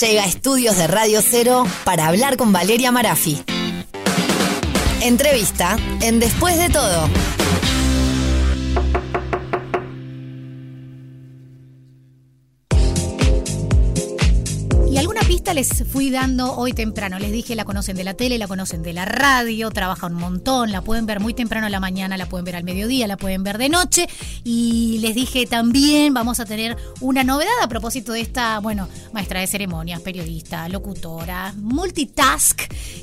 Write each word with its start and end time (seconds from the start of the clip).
llega 0.00 0.24
a 0.24 0.26
estudios 0.26 0.76
de 0.76 0.86
Radio 0.86 1.22
Cero 1.22 1.64
para 1.84 2.08
hablar 2.08 2.36
con 2.36 2.52
Valeria 2.52 2.92
Marafi. 2.92 3.42
Entrevista 5.00 5.76
en 6.02 6.20
Después 6.20 6.58
de 6.58 6.68
todo. 6.68 7.08
Les 15.54 15.84
fui 15.90 16.10
dando 16.10 16.54
hoy 16.56 16.72
temprano. 16.72 17.18
Les 17.20 17.30
dije, 17.30 17.54
la 17.54 17.64
conocen 17.64 17.96
de 17.96 18.02
la 18.02 18.14
tele, 18.14 18.36
la 18.36 18.48
conocen 18.48 18.82
de 18.82 18.92
la 18.92 19.04
radio, 19.04 19.70
trabaja 19.70 20.08
un 20.08 20.14
montón, 20.14 20.72
la 20.72 20.82
pueden 20.82 21.06
ver 21.06 21.20
muy 21.20 21.34
temprano 21.34 21.66
a 21.68 21.70
la 21.70 21.78
mañana, 21.78 22.16
la 22.16 22.26
pueden 22.26 22.44
ver 22.44 22.56
al 22.56 22.64
mediodía, 22.64 23.06
la 23.06 23.16
pueden 23.16 23.44
ver 23.44 23.56
de 23.56 23.68
noche. 23.68 24.08
Y 24.44 24.98
les 25.00 25.14
dije 25.14 25.46
también, 25.46 26.12
vamos 26.12 26.40
a 26.40 26.46
tener 26.46 26.76
una 27.00 27.22
novedad 27.22 27.54
a 27.62 27.68
propósito 27.68 28.12
de 28.12 28.20
esta, 28.20 28.58
bueno, 28.58 28.88
maestra 29.12 29.40
de 29.40 29.46
ceremonias, 29.46 30.00
periodista, 30.00 30.68
locutora, 30.68 31.54
multitask, 31.56 32.60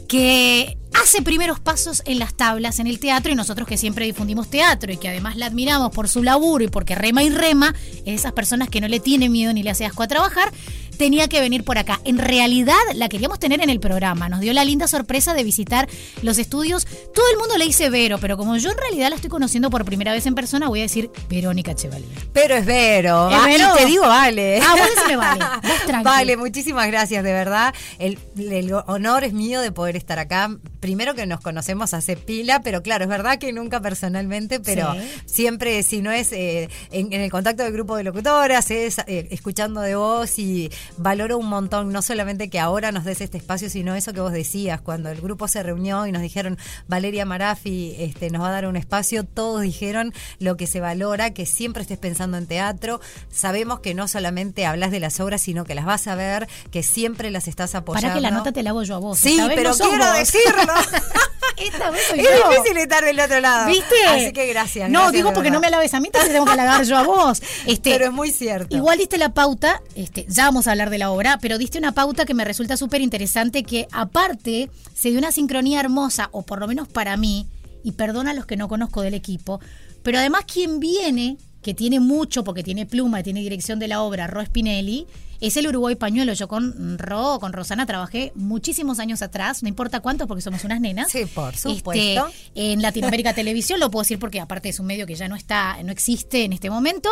que 0.07 0.77
hace 0.93 1.21
primeros 1.21 1.59
pasos 1.59 2.03
en 2.05 2.19
las 2.19 2.35
tablas 2.35 2.79
en 2.79 2.87
el 2.87 2.99
teatro 2.99 3.31
y 3.31 3.35
nosotros 3.35 3.67
que 3.67 3.77
siempre 3.77 4.05
difundimos 4.05 4.49
teatro 4.49 4.91
y 4.91 4.97
que 4.97 5.09
además 5.09 5.35
la 5.37 5.47
admiramos 5.47 5.91
por 5.91 6.07
su 6.07 6.23
laburo 6.23 6.63
y 6.63 6.67
porque 6.67 6.95
rema 6.95 7.23
y 7.23 7.29
rema, 7.29 7.73
es 8.05 8.21
esas 8.21 8.33
personas 8.33 8.69
que 8.69 8.79
no 8.79 8.87
le 8.87 8.99
tienen 8.99 9.31
miedo 9.31 9.53
ni 9.53 9.63
le 9.63 9.71
hace 9.71 9.85
asco 9.85 10.03
a 10.03 10.07
trabajar, 10.07 10.51
tenía 10.97 11.27
que 11.27 11.39
venir 11.39 11.63
por 11.63 11.77
acá. 11.77 11.99
En 12.05 12.17
realidad 12.17 12.75
la 12.95 13.09
queríamos 13.09 13.39
tener 13.39 13.61
en 13.61 13.69
el 13.69 13.79
programa, 13.79 14.29
nos 14.29 14.39
dio 14.39 14.53
la 14.53 14.63
linda 14.65 14.87
sorpresa 14.87 15.33
de 15.33 15.43
visitar 15.43 15.87
los 16.21 16.37
estudios. 16.37 16.85
Todo 17.13 17.25
el 17.31 17.37
mundo 17.37 17.57
le 17.57 17.65
dice 17.65 17.89
Vero, 17.89 18.17
pero 18.19 18.37
como 18.37 18.57
yo 18.57 18.71
en 18.71 18.77
realidad 18.77 19.09
la 19.09 19.15
estoy 19.15 19.29
conociendo 19.29 19.69
por 19.69 19.85
primera 19.85 20.11
vez 20.13 20.25
en 20.25 20.35
persona, 20.35 20.67
voy 20.67 20.79
a 20.79 20.83
decir 20.83 21.09
Verónica 21.29 21.75
Chevalier. 21.75 22.09
Pero 22.33 22.55
es 22.55 22.65
Vero. 22.65 23.29
¿Es 23.29 23.35
Ah, 23.35 23.45
Vero? 23.45 23.65
y 23.73 23.77
te 23.79 23.85
digo, 23.85 24.03
vale. 24.03 24.59
Ah, 24.61 24.75
vos 24.77 24.87
decime 24.95 25.17
vale. 25.17 25.45
Vos. 25.63 26.03
Vale, 26.03 26.37
muchísimas 26.37 26.87
gracias, 26.87 27.23
de 27.23 27.33
verdad. 27.33 27.73
El, 27.99 28.17
el 28.37 28.73
honor 28.87 29.23
es 29.23 29.33
mío 29.33 29.61
de 29.61 29.71
poder 29.71 29.95
estar 29.95 30.19
acá. 30.19 30.55
Primero 30.79 31.13
que 31.15 31.25
nos 31.25 31.39
conocemos 31.39 31.93
hace 31.93 32.17
pila, 32.17 32.61
pero 32.61 32.81
claro, 32.83 33.03
es 33.03 33.09
verdad 33.09 33.37
que 33.39 33.53
nunca 33.53 33.81
personalmente, 33.81 34.59
pero 34.59 34.93
Sí. 34.93 34.99
siempre, 35.25 35.81
si 35.83 36.01
no 36.01 36.11
es 36.11 36.31
eh, 36.33 36.69
en, 36.91 37.11
en 37.13 37.21
el 37.21 37.31
contacto 37.31 37.63
del 37.63 37.71
grupo 37.73 37.95
de 37.95 38.03
locutoras, 38.03 38.69
es 38.71 38.99
eh, 39.07 39.27
escuchando 39.31 39.81
de 39.81 39.95
vos 39.95 40.37
y 40.39 40.69
valoro 40.97 41.37
un 41.37 41.47
montón, 41.47 41.91
no 41.91 42.01
solamente 42.01 42.49
que 42.49 42.59
ahora 42.59 42.91
nos 42.91 43.05
des 43.05 43.21
este 43.21 43.37
espacio, 43.37 43.69
sino 43.69 43.95
eso 43.95 44.13
que 44.13 44.21
vos 44.21 44.31
decías, 44.31 44.81
cuando 44.81 45.09
el 45.09 45.21
grupo 45.21 45.47
se 45.47 45.63
reunió 45.63 46.05
y 46.07 46.11
nos 46.11 46.21
dijeron, 46.21 46.57
Valeria 46.87 47.25
Marafi 47.25 47.95
este, 47.97 48.29
nos 48.29 48.41
va 48.41 48.49
a 48.49 48.51
dar 48.51 48.67
un 48.67 48.75
espacio, 48.75 49.23
todos 49.23 49.61
dijeron 49.61 50.13
lo 50.39 50.57
que 50.57 50.67
se 50.67 50.79
valora, 50.79 51.33
que 51.33 51.45
siempre 51.45 51.81
estés 51.81 51.97
pensando 51.97 52.37
en 52.37 52.47
teatro. 52.47 52.99
Sabemos 53.31 53.79
que 53.79 53.93
no 53.93 54.07
solamente 54.07 54.65
hablas 54.65 54.91
de 54.91 54.99
las 54.99 55.19
obras, 55.19 55.41
sino 55.41 55.65
que 55.65 55.75
las 55.75 55.85
vas 55.85 56.07
a 56.07 56.15
ver, 56.15 56.47
que 56.71 56.83
siempre 56.83 57.31
las 57.31 57.47
estás 57.47 57.75
apoyando. 57.75 58.07
Para 58.07 58.15
que 58.15 58.21
la 58.21 58.31
nota 58.31 58.51
te 58.51 58.63
la 58.63 58.71
hago 58.71 58.83
yo 58.83 58.95
a 58.95 58.99
vos. 58.99 59.19
Sí, 59.19 59.37
pero 59.55 59.73
quiero 59.73 60.05
vos. 60.05 60.17
decirlo. 60.17 60.73
Esta 61.57 61.89
vez 61.91 62.01
soy 62.09 62.19
es 62.19 62.25
yo. 62.25 62.49
difícil 62.49 62.77
estar 62.77 63.03
del 63.03 63.19
otro 63.19 63.39
lado. 63.39 63.67
¿Viste? 63.67 63.95
Así 64.09 64.33
que 64.33 64.47
gracias. 64.47 64.89
No, 64.89 64.99
gracias, 64.99 65.13
digo 65.13 65.33
porque 65.33 65.51
no 65.51 65.59
me 65.59 65.67
alabes 65.67 65.93
a 65.93 65.99
mí, 65.99 66.07
entonces 66.07 66.31
tengo 66.31 66.45
que 66.45 66.51
halagar 66.51 66.83
yo 66.83 66.97
a 66.97 67.03
vos. 67.03 67.41
Este, 67.65 67.91
Pero 67.91 68.05
es 68.05 68.11
muy 68.11 68.31
cierto. 68.31 68.75
Igual 68.75 68.97
diste 68.97 69.17
la 69.17 69.29
pauta, 69.29 69.81
este, 69.95 70.25
ya 70.27 70.45
vamos 70.45 70.67
a 70.67 70.71
hablar 70.71 70.89
de 70.89 70.97
la 70.97 71.11
obra, 71.11 71.37
pero 71.41 71.57
diste 71.57 71.77
una 71.77 71.93
pauta 71.93 72.25
que 72.25 72.33
me 72.33 72.43
resulta 72.43 72.77
súper 72.77 73.01
interesante, 73.01 73.63
que 73.63 73.87
aparte 73.91 74.69
se 74.93 75.09
dio 75.09 75.19
una 75.19 75.31
sincronía 75.31 75.79
hermosa, 75.79 76.29
o 76.31 76.41
por 76.41 76.59
lo 76.59 76.67
menos 76.67 76.87
para 76.87 77.15
mí, 77.17 77.47
y 77.83 77.93
perdona 77.93 78.31
a 78.31 78.33
los 78.33 78.45
que 78.45 78.57
no 78.57 78.67
conozco 78.67 79.01
del 79.01 79.13
equipo, 79.13 79.59
pero 80.03 80.17
además 80.17 80.43
quien 80.45 80.79
viene, 80.79 81.37
que 81.63 81.73
tiene 81.73 81.99
mucho, 81.99 82.43
porque 82.43 82.61
tiene 82.63 82.85
pluma, 82.85 83.23
tiene 83.23 83.39
dirección 83.39 83.79
de 83.79 83.87
la 83.87 84.01
obra, 84.01 84.27
Ro 84.27 84.45
Spinelli, 84.45 85.07
es 85.41 85.57
el 85.57 85.67
Uruguay 85.67 85.95
Pañuelo. 85.95 86.33
Yo 86.33 86.47
con 86.47 86.97
Ro, 86.99 87.37
con 87.39 87.51
Rosana, 87.53 87.85
trabajé 87.85 88.31
muchísimos 88.35 88.99
años 88.99 89.21
atrás, 89.21 89.63
no 89.63 89.69
importa 89.69 89.99
cuántos, 90.01 90.27
porque 90.27 90.41
somos 90.41 90.63
unas 90.63 90.79
nenas. 90.79 91.11
Sí, 91.11 91.25
por 91.25 91.53
Este, 91.53 91.75
supuesto. 91.77 92.29
en 92.55 92.81
Latinoamérica 92.81 93.33
Televisión, 93.35 93.79
lo 93.79 93.89
puedo 93.89 94.03
decir 94.03 94.19
porque 94.19 94.39
aparte 94.39 94.69
es 94.69 94.79
un 94.79 94.85
medio 94.85 95.07
que 95.07 95.15
ya 95.15 95.27
no 95.27 95.35
está, 95.35 95.81
no 95.83 95.91
existe 95.91 96.43
en 96.43 96.53
este 96.53 96.69
momento. 96.69 97.09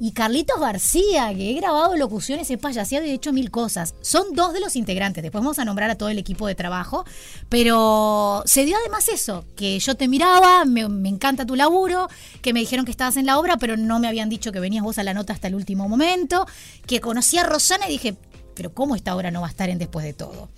Y 0.00 0.12
Carlitos 0.12 0.58
García, 0.58 1.32
que 1.34 1.50
he 1.50 1.54
grabado 1.54 1.96
locuciones, 1.96 2.50
he 2.50 2.58
payaseado 2.58 3.06
y 3.06 3.10
he 3.10 3.14
hecho 3.14 3.32
mil 3.32 3.50
cosas. 3.50 3.94
Son 4.00 4.34
dos 4.34 4.52
de 4.52 4.60
los 4.60 4.74
integrantes. 4.74 5.22
Después 5.22 5.42
vamos 5.42 5.58
a 5.60 5.64
nombrar 5.64 5.88
a 5.88 5.94
todo 5.94 6.08
el 6.08 6.18
equipo 6.18 6.48
de 6.48 6.56
trabajo. 6.56 7.04
Pero 7.48 8.42
se 8.44 8.64
dio 8.64 8.76
además 8.76 9.08
eso, 9.08 9.44
que 9.56 9.78
yo 9.78 9.94
te 9.94 10.08
miraba, 10.08 10.64
me, 10.64 10.88
me 10.88 11.08
encanta 11.08 11.46
tu 11.46 11.54
laburo, 11.54 12.08
que 12.42 12.52
me 12.52 12.60
dijeron 12.60 12.84
que 12.84 12.90
estabas 12.90 13.16
en 13.16 13.26
la 13.26 13.38
obra, 13.38 13.56
pero 13.56 13.76
no 13.76 14.00
me 14.00 14.08
habían 14.08 14.28
dicho 14.28 14.50
que 14.50 14.60
venías 14.60 14.82
vos 14.82 14.98
a 14.98 15.04
la 15.04 15.14
nota 15.14 15.32
hasta 15.32 15.48
el 15.48 15.54
último 15.54 15.88
momento, 15.88 16.46
que 16.86 17.00
conocí 17.00 17.38
a 17.38 17.44
Rosana 17.44 17.88
y 17.88 17.92
dije, 17.92 18.16
pero 18.54 18.74
¿cómo 18.74 18.96
esta 18.96 19.14
obra 19.14 19.30
no 19.30 19.40
va 19.40 19.46
a 19.46 19.50
estar 19.50 19.68
en 19.68 19.78
después 19.78 20.04
de 20.04 20.12
todo? 20.12 20.48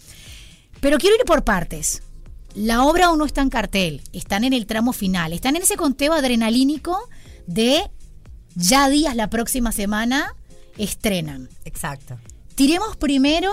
Pero 0.81 0.99
quiero 0.99 1.17
ir 1.17 1.25
por 1.25 1.45
partes. 1.45 2.03
La 2.55 2.85
obra 2.85 3.07
aún 3.07 3.19
no 3.19 3.27
está 3.27 3.43
en 3.43 3.51
cartel, 3.51 4.03
están 4.15 4.45
en 4.45 4.55
el 4.55 4.65
tramo 4.65 4.95
final, 4.95 5.35
están 5.35 5.57
en 5.57 5.63
ese 5.63 5.77
conteo 5.77 6.15
adrenalínico 6.15 6.97
de 7.47 7.91
ya 8.57 8.89
días 8.89 9.15
la 9.15 9.31
próxima 9.31 9.71
semana 9.71 10.35
estrenan. 10.79 11.49
Exacto. 11.65 12.19
Tiremos 12.57 12.97
primero 12.97 13.53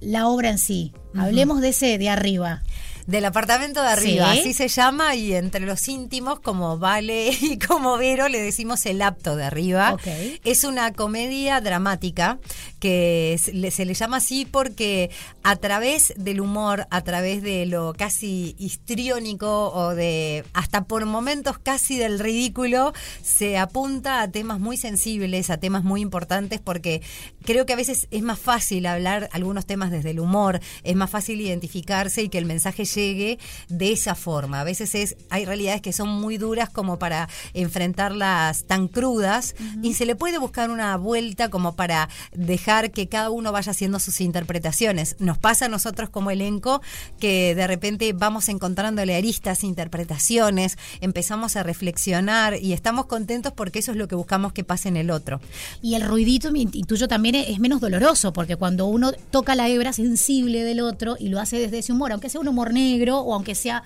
la 0.00 0.28
obra 0.28 0.50
en 0.50 0.58
sí, 0.58 0.92
hablemos 1.16 1.60
de 1.60 1.70
ese 1.70 1.96
de 1.98 2.08
arriba. 2.10 2.62
Del 3.06 3.24
apartamento 3.24 3.82
de 3.82 3.88
arriba, 3.88 4.32
Sí. 4.32 4.40
así 4.40 4.52
se 4.52 4.66
llama, 4.66 5.14
y 5.14 5.32
entre 5.32 5.60
los 5.64 5.86
íntimos, 5.86 6.40
como 6.40 6.76
Vale 6.76 7.28
y 7.40 7.56
como 7.56 7.96
Vero, 7.98 8.28
le 8.28 8.42
decimos 8.42 8.84
el 8.84 9.00
apto 9.00 9.36
de 9.36 9.44
arriba. 9.44 9.96
Es 10.44 10.64
una 10.64 10.92
comedia 10.92 11.60
dramática 11.60 12.40
que 12.86 13.36
se 13.40 13.84
le, 13.84 13.94
llama 13.94 14.18
así 14.18 14.46
porque 14.48 15.10
a 15.42 15.56
través 15.56 16.14
del 16.16 16.40
humor, 16.40 16.86
a 16.90 17.00
través 17.00 17.42
de 17.42 17.66
lo 17.66 17.94
casi 17.94 18.54
histriónico 18.58 19.72
o 19.72 19.96
de 19.96 20.44
hasta 20.52 20.84
por 20.84 21.04
momentos 21.04 21.58
casi 21.58 21.98
del 21.98 22.20
ridículo, 22.20 22.92
se 23.22 23.58
apunta 23.58 24.20
a 24.22 24.30
temas 24.30 24.60
muy 24.60 24.76
sensibles, 24.76 25.50
a 25.50 25.56
temas 25.56 25.82
muy 25.82 26.00
importantes, 26.00 26.60
porque 26.60 27.02
creo 27.42 27.66
que 27.66 27.72
a 27.72 27.76
veces 27.76 28.06
es 28.12 28.22
más 28.22 28.38
fácil 28.38 28.86
hablar 28.86 29.30
algunos 29.32 29.66
temas 29.66 29.90
desde 29.90 30.10
el 30.10 30.20
humor, 30.20 30.60
es 30.84 30.94
más 30.94 31.10
fácil 31.10 31.40
identificarse 31.40 32.22
y 32.22 32.28
que 32.28 32.38
el 32.38 32.46
mensaje 32.46 32.84
llegue 32.84 33.40
de 33.68 33.90
esa 33.90 34.14
forma. 34.14 34.60
A 34.60 34.64
veces 34.64 34.94
es, 34.94 35.16
hay 35.28 35.44
realidades 35.44 35.82
que 35.82 35.92
son 35.92 36.08
muy 36.08 36.38
duras 36.38 36.70
como 36.70 37.00
para 37.00 37.28
enfrentarlas 37.52 38.64
tan 38.66 38.86
crudas 38.86 39.56
y 39.82 39.94
se 39.94 40.06
le 40.06 40.14
puede 40.14 40.38
buscar 40.38 40.70
una 40.70 40.96
vuelta 40.96 41.48
como 41.50 41.74
para 41.74 42.08
dejar 42.32 42.75
que 42.90 43.08
cada 43.08 43.30
uno 43.30 43.52
vaya 43.52 43.72
haciendo 43.72 43.98
sus 43.98 44.20
interpretaciones. 44.20 45.16
Nos 45.18 45.38
pasa 45.38 45.66
a 45.66 45.68
nosotros 45.68 46.10
como 46.10 46.30
elenco 46.30 46.80
que 47.18 47.54
de 47.54 47.66
repente 47.66 48.12
vamos 48.12 48.48
encontrándole 48.48 49.16
aristas, 49.16 49.64
interpretaciones, 49.64 50.78
empezamos 51.00 51.56
a 51.56 51.62
reflexionar 51.62 52.58
y 52.60 52.72
estamos 52.72 53.06
contentos 53.06 53.52
porque 53.52 53.80
eso 53.80 53.92
es 53.92 53.96
lo 53.96 54.08
que 54.08 54.14
buscamos 54.14 54.52
que 54.52 54.64
pase 54.64 54.88
en 54.88 54.96
el 54.96 55.10
otro. 55.10 55.40
Y 55.82 55.94
el 55.94 56.02
ruidito, 56.02 56.50
y 56.54 56.82
tuyo 56.84 57.08
también 57.08 57.34
es 57.34 57.58
menos 57.58 57.80
doloroso, 57.80 58.32
porque 58.32 58.56
cuando 58.56 58.86
uno 58.86 59.12
toca 59.30 59.54
la 59.54 59.68
hebra 59.68 59.92
sensible 59.92 60.64
del 60.64 60.80
otro 60.80 61.16
y 61.18 61.28
lo 61.28 61.40
hace 61.40 61.58
desde 61.58 61.78
ese 61.78 61.92
humor, 61.92 62.12
aunque 62.12 62.28
sea 62.28 62.40
un 62.40 62.48
humor 62.48 62.72
negro 62.72 63.18
o 63.18 63.34
aunque 63.34 63.54
sea 63.54 63.82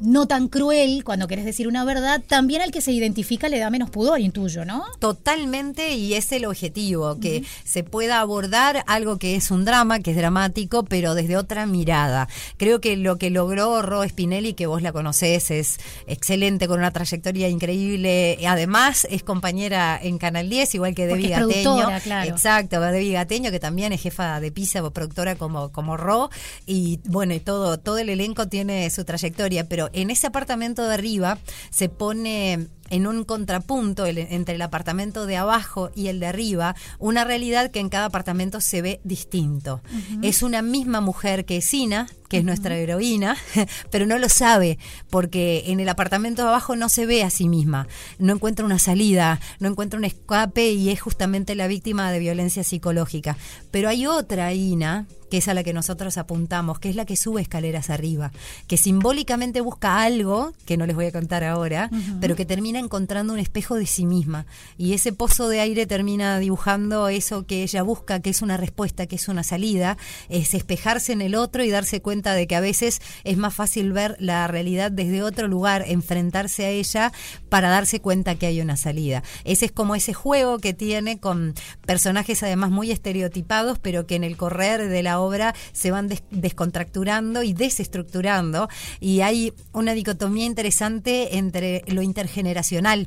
no 0.00 0.26
tan 0.26 0.48
cruel, 0.48 1.04
cuando 1.04 1.28
querés 1.28 1.44
decir 1.44 1.68
una 1.68 1.84
verdad, 1.84 2.22
también 2.26 2.62
al 2.62 2.70
que 2.70 2.80
se 2.80 2.92
identifica 2.92 3.48
le 3.48 3.58
da 3.58 3.70
menos 3.70 3.90
pudor, 3.90 4.20
intuyo, 4.20 4.64
¿no? 4.64 4.84
Totalmente, 4.98 5.94
y 5.94 6.14
es 6.14 6.32
el 6.32 6.46
objetivo, 6.46 7.18
que 7.20 7.44
se 7.64 7.84
pueda 7.84 8.20
abordar 8.20 8.84
algo 8.86 9.18
que 9.18 9.36
es 9.36 9.50
un 9.50 9.64
drama, 9.64 10.00
que 10.00 10.10
es 10.12 10.16
dramático, 10.16 10.84
pero 10.84 11.14
desde 11.14 11.36
otra 11.36 11.66
mirada. 11.66 12.28
Creo 12.56 12.80
que 12.80 12.96
lo 12.96 13.18
que 13.18 13.30
logró 13.30 13.82
Ro 13.82 14.06
Spinelli, 14.06 14.54
que 14.54 14.66
vos 14.66 14.82
la 14.82 14.92
conocés, 14.92 15.50
es 15.50 15.78
excelente, 16.06 16.68
con 16.68 16.78
una 16.78 16.90
trayectoria 16.90 17.48
increíble. 17.48 18.38
Además, 18.46 19.06
es 19.10 19.22
compañera 19.22 19.98
en 20.02 20.18
Canal 20.18 20.48
10, 20.48 20.74
igual 20.74 20.94
que 20.94 21.06
Debbie 21.06 21.28
Gateño. 21.28 21.88
claro. 22.02 22.30
Exacto, 22.30 22.80
Debbie 22.80 23.12
Gateño, 23.12 23.50
que 23.50 23.60
también 23.60 23.92
es 23.92 24.00
jefa 24.00 24.40
de 24.40 24.50
pisa 24.50 24.82
o 24.84 24.90
productora 24.90 25.36
como, 25.36 25.70
como 25.72 25.96
Ro. 25.96 26.30
Y 26.66 27.00
bueno, 27.04 27.34
y 27.34 27.40
todo, 27.40 27.78
todo 27.78 27.98
el 27.98 28.08
elenco 28.08 28.48
tiene 28.48 28.88
su 28.90 29.04
trayectoria, 29.04 29.68
pero 29.68 29.89
en 29.92 30.10
ese 30.10 30.26
apartamento 30.26 30.86
de 30.86 30.94
arriba 30.94 31.38
se 31.70 31.88
pone 31.88 32.68
en 32.90 33.06
un 33.06 33.22
contrapunto 33.24 34.04
el- 34.04 34.18
entre 34.18 34.56
el 34.56 34.62
apartamento 34.62 35.24
de 35.26 35.36
abajo 35.36 35.92
y 35.94 36.08
el 36.08 36.18
de 36.18 36.26
arriba, 36.26 36.74
una 36.98 37.22
realidad 37.22 37.70
que 37.70 37.78
en 37.78 37.88
cada 37.88 38.06
apartamento 38.06 38.60
se 38.60 38.82
ve 38.82 39.00
distinto. 39.04 39.80
Es 40.22 40.42
una 40.42 40.60
misma 40.60 41.00
mujer 41.00 41.44
que 41.44 41.58
es 41.58 41.72
Ina, 41.72 42.08
que 42.28 42.38
es 42.38 42.44
nuestra 42.44 42.76
heroína, 42.76 43.36
pero 43.92 44.06
no 44.06 44.18
lo 44.18 44.28
sabe, 44.28 44.76
porque 45.08 45.64
en 45.66 45.78
el 45.78 45.88
apartamento 45.88 46.42
de 46.42 46.48
abajo 46.48 46.74
no 46.74 46.88
se 46.88 47.06
ve 47.06 47.22
a 47.22 47.30
sí 47.30 47.48
misma, 47.48 47.86
no 48.18 48.32
encuentra 48.32 48.64
una 48.64 48.80
salida, 48.80 49.38
no 49.60 49.68
encuentra 49.68 49.96
un 49.98 50.04
escape 50.04 50.72
y 50.72 50.90
es 50.90 51.00
justamente 51.00 51.54
la 51.54 51.68
víctima 51.68 52.10
de 52.10 52.18
violencia 52.18 52.64
psicológica. 52.64 53.36
Pero 53.70 53.88
hay 53.88 54.06
otra 54.06 54.52
Ina, 54.52 55.06
que 55.30 55.38
es 55.38 55.48
a 55.48 55.54
la 55.54 55.64
que 55.64 55.72
nosotros 55.72 56.18
apuntamos, 56.18 56.78
que 56.78 56.90
es 56.90 56.96
la 56.96 57.04
que 57.04 57.16
sube 57.16 57.42
escaleras 57.42 57.90
arriba, 57.90 58.30
que 58.68 58.76
simbólicamente 58.76 59.60
busca 59.60 60.02
algo, 60.02 60.52
que 60.66 60.76
no 60.76 60.86
les 60.86 60.94
voy 60.94 61.06
a 61.06 61.12
contar 61.12 61.42
ahora, 61.44 61.90
pero 62.20 62.36
que 62.36 62.44
termina 62.44 62.60
termina 62.60 62.78
encontrando 62.78 63.32
un 63.32 63.38
espejo 63.38 63.76
de 63.76 63.86
sí 63.86 64.04
misma. 64.04 64.44
Y 64.76 64.92
ese 64.92 65.14
pozo 65.14 65.48
de 65.48 65.60
aire 65.60 65.86
termina 65.86 66.38
dibujando 66.38 67.08
eso 67.08 67.46
que 67.46 67.62
ella 67.62 67.82
busca, 67.82 68.20
que 68.20 68.28
es 68.28 68.42
una 68.42 68.58
respuesta, 68.58 69.06
que 69.06 69.16
es 69.16 69.28
una 69.28 69.44
salida, 69.44 69.96
es 70.28 70.52
espejarse 70.52 71.14
en 71.14 71.22
el 71.22 71.34
otro 71.34 71.64
y 71.64 71.70
darse 71.70 72.02
cuenta 72.02 72.34
de 72.34 72.46
que 72.46 72.56
a 72.56 72.60
veces 72.60 73.00
es 73.24 73.38
más 73.38 73.54
fácil 73.54 73.94
ver 73.94 74.14
la 74.18 74.46
realidad 74.46 74.92
desde 74.92 75.22
otro 75.22 75.48
lugar, 75.48 75.86
enfrentarse 75.86 76.66
a 76.66 76.68
ella 76.68 77.12
para 77.48 77.70
darse 77.70 78.00
cuenta 78.00 78.34
que 78.34 78.44
hay 78.44 78.60
una 78.60 78.76
salida. 78.76 79.22
Ese 79.44 79.64
es 79.64 79.72
como 79.72 79.94
ese 79.94 80.12
juego 80.12 80.58
que 80.58 80.74
tiene 80.74 81.18
con 81.18 81.54
personajes 81.86 82.42
además 82.42 82.70
muy 82.70 82.90
estereotipados, 82.90 83.78
pero 83.78 84.06
que 84.06 84.16
en 84.16 84.24
el 84.24 84.36
correr 84.36 84.86
de 84.90 85.02
la 85.02 85.19
obra 85.20 85.54
se 85.72 85.90
van 85.90 86.08
descontracturando 86.30 87.42
y 87.42 87.52
desestructurando. 87.52 88.68
Y 89.00 89.20
hay 89.20 89.52
una 89.72 89.92
dicotomía 89.92 90.44
interesante 90.44 91.36
entre 91.36 91.84
lo 91.86 92.02
intergeneracional 92.02 93.06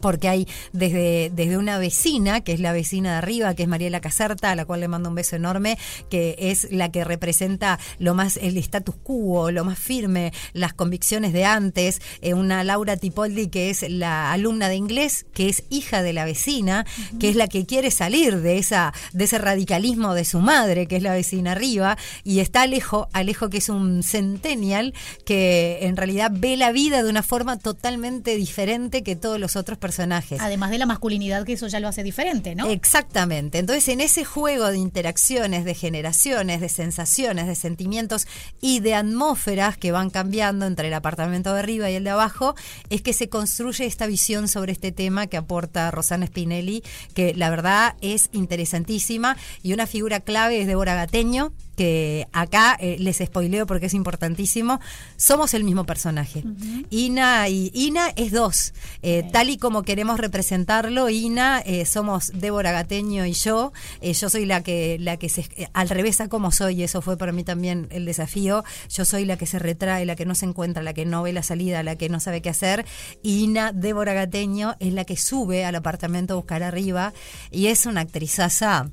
porque 0.00 0.28
hay 0.28 0.48
desde, 0.72 1.30
desde 1.32 1.56
una 1.56 1.78
vecina, 1.78 2.40
que 2.40 2.52
es 2.52 2.60
la 2.60 2.72
vecina 2.72 3.12
de 3.12 3.16
arriba, 3.18 3.54
que 3.54 3.62
es 3.62 3.68
Mariela 3.68 4.00
Caserta, 4.00 4.50
a 4.50 4.56
la 4.56 4.64
cual 4.64 4.80
le 4.80 4.88
mando 4.88 5.08
un 5.08 5.14
beso 5.14 5.36
enorme, 5.36 5.78
que 6.10 6.36
es 6.38 6.68
la 6.70 6.90
que 6.90 7.04
representa 7.04 7.78
lo 7.98 8.14
más, 8.14 8.36
el 8.36 8.56
status 8.58 8.96
quo, 9.02 9.50
lo 9.50 9.64
más 9.64 9.78
firme, 9.78 10.32
las 10.52 10.74
convicciones 10.74 11.32
de 11.32 11.44
antes, 11.44 12.00
eh, 12.20 12.34
una 12.34 12.64
Laura 12.64 12.96
Tipoldi, 12.96 13.48
que 13.48 13.70
es 13.70 13.88
la 13.88 14.32
alumna 14.32 14.68
de 14.68 14.76
inglés, 14.76 15.26
que 15.32 15.48
es 15.48 15.64
hija 15.70 16.02
de 16.02 16.12
la 16.12 16.24
vecina, 16.24 16.86
que 17.20 17.28
es 17.28 17.36
la 17.36 17.48
que 17.48 17.66
quiere 17.66 17.90
salir 17.90 18.40
de 18.40 18.58
esa, 18.58 18.92
de 19.12 19.24
ese 19.24 19.38
radicalismo 19.38 20.14
de 20.14 20.24
su 20.24 20.40
madre, 20.40 20.86
que 20.86 20.96
es 20.96 21.02
la 21.02 21.12
vecina 21.12 21.52
arriba, 21.52 21.96
y 22.24 22.40
está 22.40 22.62
Alejo, 22.62 23.08
Alejo 23.12 23.48
que 23.48 23.58
es 23.58 23.68
un 23.68 24.02
centennial, 24.02 24.94
que 25.24 25.78
en 25.82 25.96
realidad 25.96 26.30
ve 26.32 26.56
la 26.56 26.72
vida 26.72 27.02
de 27.02 27.10
una 27.10 27.22
forma 27.22 27.58
totalmente 27.58 28.36
diferente 28.36 29.02
que 29.02 29.16
todo 29.16 29.35
los 29.38 29.56
otros 29.56 29.78
personajes. 29.78 30.40
Además 30.40 30.70
de 30.70 30.78
la 30.78 30.86
masculinidad, 30.86 31.44
que 31.44 31.54
eso 31.54 31.66
ya 31.68 31.80
lo 31.80 31.88
hace 31.88 32.02
diferente, 32.02 32.54
¿no? 32.54 32.68
Exactamente. 32.68 33.58
Entonces, 33.58 33.88
en 33.88 34.00
ese 34.00 34.24
juego 34.24 34.68
de 34.68 34.78
interacciones, 34.78 35.64
de 35.64 35.74
generaciones, 35.74 36.60
de 36.60 36.68
sensaciones, 36.68 37.46
de 37.46 37.54
sentimientos 37.54 38.26
y 38.60 38.80
de 38.80 38.94
atmósferas 38.94 39.76
que 39.76 39.92
van 39.92 40.10
cambiando 40.10 40.66
entre 40.66 40.88
el 40.88 40.94
apartamento 40.94 41.52
de 41.52 41.60
arriba 41.60 41.90
y 41.90 41.94
el 41.94 42.04
de 42.04 42.10
abajo, 42.10 42.54
es 42.90 43.02
que 43.02 43.12
se 43.12 43.28
construye 43.28 43.86
esta 43.86 44.06
visión 44.06 44.48
sobre 44.48 44.72
este 44.72 44.92
tema 44.92 45.26
que 45.26 45.36
aporta 45.36 45.90
Rosana 45.90 46.26
Spinelli, 46.26 46.82
que 47.14 47.34
la 47.34 47.50
verdad 47.50 47.94
es 48.00 48.28
interesantísima 48.32 49.36
y 49.62 49.72
una 49.72 49.86
figura 49.86 50.20
clave 50.20 50.60
es 50.60 50.66
Débora 50.66 50.94
Gateño, 50.94 51.52
que 51.76 52.26
acá 52.32 52.76
eh, 52.80 52.96
les 52.98 53.18
spoileo 53.18 53.66
porque 53.66 53.86
es 53.86 53.94
importantísimo, 53.94 54.80
somos 55.16 55.54
el 55.54 55.64
mismo 55.64 55.84
personaje. 55.84 56.42
Ina 56.90 57.48
y 57.48 57.70
Ina 57.74 58.08
es 58.16 58.32
dos. 58.32 58.72
Eh, 59.02 59.28
tal 59.32 59.50
y 59.50 59.58
como 59.58 59.82
queremos 59.82 60.18
representarlo, 60.18 61.08
Ina, 61.08 61.60
eh, 61.60 61.84
somos 61.84 62.32
Débora 62.34 62.72
Gateño 62.72 63.26
y 63.26 63.32
yo. 63.32 63.72
yo 64.02 64.30
soy 64.30 64.46
la 64.46 64.62
que, 64.62 64.96
la 64.98 65.18
que 65.18 65.28
se, 65.28 65.46
al 65.72 65.88
revés 65.88 66.20
a 66.20 66.28
como 66.28 66.50
soy, 66.50 66.82
eso 66.82 67.02
fue 67.02 67.16
para 67.16 67.32
mí 67.32 67.44
también 67.44 67.88
el 67.90 68.06
desafío. 68.06 68.64
Yo 68.88 69.04
soy 69.04 69.24
la 69.24 69.36
que 69.36 69.46
se 69.46 69.58
retrae, 69.58 70.06
la 70.06 70.16
que 70.16 70.26
no 70.26 70.34
se 70.34 70.46
encuentra, 70.46 70.82
la 70.82 70.94
que 70.94 71.04
no 71.04 71.22
ve 71.22 71.32
la 71.32 71.42
salida, 71.42 71.82
la 71.82 71.96
que 71.96 72.08
no 72.08 72.20
sabe 72.20 72.40
qué 72.40 72.48
hacer. 72.48 72.86
Ina, 73.22 73.72
Débora 73.72 74.14
Gateño, 74.14 74.76
es 74.80 74.92
la 74.92 75.04
que 75.04 75.16
sube 75.16 75.64
al 75.64 75.74
apartamento 75.74 76.34
a 76.34 76.36
buscar 76.36 76.62
arriba 76.62 77.12
y 77.50 77.66
es 77.66 77.86
una 77.86 78.00
actrizaza 78.00 78.90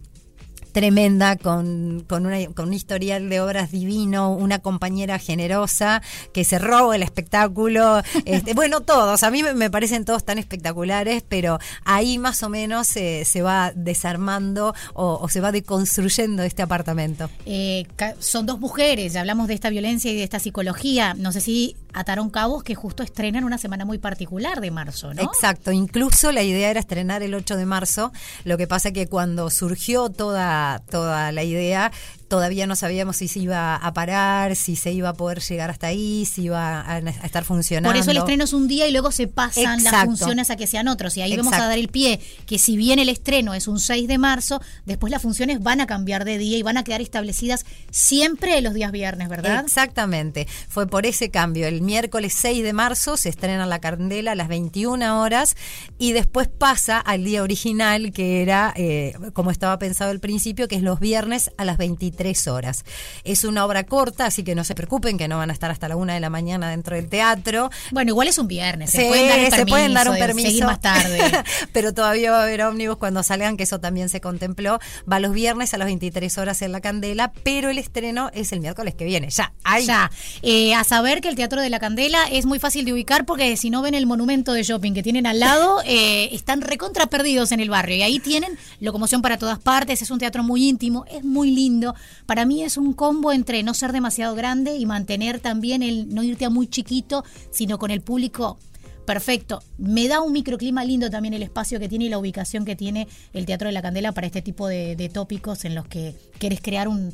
tremenda, 0.74 1.38
con, 1.38 2.04
con, 2.08 2.26
una, 2.26 2.46
con 2.48 2.68
un 2.68 2.74
historial 2.74 3.30
de 3.30 3.40
obras 3.40 3.72
divino, 3.72 4.34
una 4.34 4.60
compañera 4.60 5.20
generosa 5.20 6.02
que 6.34 6.44
se 6.44 6.60
roba 6.60 6.96
el 6.96 7.04
espectáculo. 7.04 8.02
Este, 8.26 8.54
bueno, 8.54 8.80
todos, 8.82 9.22
a 9.24 9.30
mí 9.30 9.44
me 9.44 9.70
parecen 9.70 10.06
todos 10.06 10.24
tan 10.24 10.40
espectaculares, 10.40 11.24
pero 11.28 11.60
ahí 11.84 12.18
más 12.18 12.42
o 12.42 12.50
menos 12.50 12.88
se 12.88 13.42
va 13.44 13.74
desarmando 13.76 14.74
o, 14.94 15.28
se 15.30 15.42
va 15.42 15.52
deconstruyendo 15.52 16.44
este 16.44 16.62
apartamento. 16.62 17.30
Eh, 17.46 17.86
son 18.20 18.46
dos 18.46 18.60
mujeres, 18.60 19.14
ya 19.14 19.22
hablamos 19.22 19.48
de 19.48 19.54
esta 19.54 19.70
violencia 19.70 20.12
y 20.12 20.16
de 20.16 20.24
esta 20.24 20.40
psicología. 20.40 21.14
No 21.14 21.32
sé 21.32 21.42
si 21.42 21.76
ataron 21.94 22.30
cabos 22.30 22.64
que 22.64 22.76
justo 22.76 23.04
estrenan 23.04 23.44
una 23.44 23.58
semana 23.58 23.86
muy 23.86 24.00
particular 24.00 24.62
de 24.62 24.72
marzo, 24.72 25.14
¿no? 25.14 25.22
Exacto, 25.22 25.72
incluso 25.72 26.32
la 26.32 26.44
idea 26.44 26.72
era 26.72 26.80
estrenar 26.80 27.22
el 27.22 27.36
8 27.36 27.56
de 27.56 27.66
marzo, 27.66 28.12
lo 28.44 28.58
que 28.58 28.68
pasa 28.68 28.92
que 28.92 29.08
cuando 29.08 29.50
surgió 29.50 30.10
toda, 30.10 30.63
toda 30.90 31.32
la 31.32 31.44
idea, 31.44 31.92
todavía 32.34 32.66
no 32.66 32.76
sabíamos 32.76 33.18
si 33.18 33.28
se 33.28 33.42
iba 33.42 33.76
a 33.76 33.94
parar, 33.94 34.56
si 34.56 34.76
se 34.76 34.92
iba 34.92 35.10
a 35.10 35.14
poder 35.14 35.40
llegar 35.40 35.70
hasta 35.70 35.86
ahí, 35.86 36.26
si 36.26 36.46
iba 36.46 36.82
a, 36.82 36.98
estar 36.98 37.44
funcionando. 37.44 37.88
Por 37.88 37.96
eso 37.96 38.10
el 38.10 38.18
estreno 38.18 38.46
es 38.46 38.54
un 38.54 38.68
día 38.68 38.88
y 38.88 38.92
luego 38.92 39.12
se 39.12 39.28
pasan 39.28 39.84
las 39.84 40.04
funciones 40.04 40.50
a 40.50 40.56
que 40.56 40.66
sean 40.66 40.88
otros. 40.88 41.16
Y 41.16 41.22
ahí 41.22 41.38
vamos 41.38 41.54
a 41.54 41.68
dar 41.68 41.78
el 41.78 41.90
pie 41.90 42.20
que 42.48 42.58
si 42.58 42.76
bien 42.76 42.98
el 42.98 43.10
estreno 43.10 43.54
es 43.54 43.68
un 43.68 43.80
6 43.80 44.08
de 44.08 44.18
marzo, 44.18 44.64
después 44.86 45.12
las 45.12 45.22
funciones 45.22 45.62
van 45.62 45.80
a 45.80 45.86
cambiar 45.86 46.26
de 46.26 46.40
día 46.40 46.58
y 46.58 46.64
van 46.64 46.78
a 46.78 46.84
quedar 46.84 47.02
establecidas 47.02 47.68
siempre 47.92 48.60
los 48.62 48.74
días 48.74 48.92
viernes, 48.92 49.30
¿verdad? 49.30 49.64
Exactamente. 49.64 50.48
Fue 50.68 50.88
por 50.88 51.06
ese 51.06 51.30
cambio. 51.30 51.68
El 51.68 51.84
miércoles 51.84 52.34
6 52.36 52.64
de 52.64 52.74
marzo 52.74 53.16
se 53.16 53.30
estrena 53.30 53.68
La 53.68 53.78
Candela 53.78 54.32
a 54.32 54.36
las 54.36 54.48
21 54.48 55.22
horas 55.22 55.56
y 56.00 56.14
después 56.14 56.48
pasa 56.48 56.98
al 56.98 57.26
día 57.26 57.44
original 57.44 58.12
que 58.12 58.42
era, 58.42 58.74
eh, 58.76 59.14
como 59.34 59.52
estaba 59.52 59.78
pensado 59.78 60.10
al 60.10 60.20
principio, 60.20 60.68
que 60.68 60.78
es 60.78 60.82
los 60.82 61.00
viernes 61.00 61.52
a 61.58 61.66
las 61.66 61.78
23 61.78 62.23
horas. 62.48 62.84
Es 63.24 63.44
una 63.44 63.66
obra 63.66 63.86
corta, 63.86 64.26
así 64.26 64.44
que 64.44 64.56
no 64.56 64.64
se 64.64 64.76
preocupen 64.76 65.18
que 65.18 65.28
no 65.28 65.38
van 65.38 65.50
a 65.50 65.54
estar 65.54 65.70
hasta 65.70 65.88
la 65.88 65.96
una 65.96 66.14
de 66.14 66.20
la 66.20 66.30
mañana 66.30 66.70
dentro 66.70 66.96
del 66.96 67.10
teatro. 67.10 67.70
Bueno, 67.92 68.12
igual 68.12 68.28
es 68.28 68.38
un 68.38 68.48
viernes, 68.48 68.92
se, 68.92 69.08
pueden, 69.08 69.94
dar 69.94 70.10
un 70.10 70.18
permiso, 70.18 70.66
más 70.66 70.80
tarde. 70.80 71.20
pero 71.74 71.94
todavía 71.94 72.32
va 72.32 72.40
a 72.40 72.44
haber 72.44 72.64
ómnibus 72.64 72.98
cuando 72.98 73.24
salgan, 73.24 73.58
que 73.58 73.64
eso 73.64 73.80
también 73.80 74.10
se 74.10 74.22
contempló. 74.22 74.80
Va 75.12 75.20
los 75.20 75.34
viernes 75.34 75.74
a 75.74 75.78
las 75.78 75.86
23 75.88 76.38
horas 76.38 76.62
en 76.62 76.72
La 76.72 76.82
Candela, 76.82 77.34
pero 77.44 77.70
el 77.70 77.78
estreno 77.78 78.30
es 78.34 78.52
el 78.52 78.60
miércoles 78.62 78.96
que 78.96 79.06
viene. 79.06 79.30
Ya, 79.30 79.54
ahí. 79.64 79.86
Ya. 79.86 80.12
Eh, 80.42 80.74
a 80.74 80.84
saber 80.84 81.22
que 81.22 81.30
el 81.30 81.36
Teatro 81.36 81.62
de 81.62 81.70
la 81.70 81.80
Candela 81.80 82.26
es 82.32 82.46
muy 82.46 82.60
fácil 82.60 82.86
de 82.86 82.94
ubicar 82.94 83.26
porque 83.26 83.56
si 83.58 83.70
no 83.70 83.82
ven 83.82 83.94
el 83.94 84.06
monumento 84.06 84.54
de 84.54 84.64
shopping 84.64 84.94
que 84.94 85.04
tienen 85.04 85.28
al 85.28 85.40
lado, 85.40 85.82
eh, 85.86 86.30
están 86.32 86.62
recontra 86.62 87.08
perdidos 87.08 87.52
en 87.52 87.60
el 87.60 87.70
barrio. 87.70 87.98
Y 87.98 88.02
ahí 88.04 88.20
tienen 88.20 88.58
locomoción 88.80 89.22
para 89.22 89.38
todas 89.38 89.60
partes. 89.60 90.02
Es 90.02 90.12
un 90.12 90.20
teatro 90.20 90.44
muy 90.44 90.68
íntimo, 90.68 91.06
es 91.10 91.24
muy 91.24 91.52
lindo. 91.52 91.96
Para 92.26 92.46
mí 92.46 92.64
es 92.64 92.78
un 92.78 92.94
combo 92.94 93.32
entre 93.32 93.64
no 93.64 93.74
ser 93.74 93.92
demasiado 93.92 94.36
grande 94.36 94.76
y 94.76 94.86
mantener 94.86 95.40
también 95.40 95.84
el 95.84 96.14
no 96.14 96.24
irte 96.24 96.46
a 96.46 96.50
muy 96.50 96.68
chiquito, 96.68 97.24
sino 97.52 97.78
con 97.78 97.92
el 97.92 98.02
público 98.02 98.58
perfecto. 99.06 99.62
Me 99.78 100.08
da 100.08 100.22
un 100.22 100.34
microclima 100.34 100.84
lindo 100.84 101.10
también 101.10 101.34
el 101.34 101.44
espacio 101.44 101.80
que 101.80 101.90
tiene 101.90 102.06
y 102.06 102.10
la 102.10 102.18
ubicación 102.18 102.66
que 102.66 102.76
tiene 102.76 103.08
el 103.34 103.46
Teatro 103.46 103.68
de 103.68 103.74
la 103.74 103.82
Candela 103.82 104.12
para 104.12 104.28
este 104.28 104.42
tipo 104.42 104.68
de, 104.68 105.10
tópicos 105.14 105.66
en 105.66 105.76
los 105.76 105.86
que 105.88 106.16
quieres 106.38 106.62
crear 106.62 106.88
un, 106.88 107.14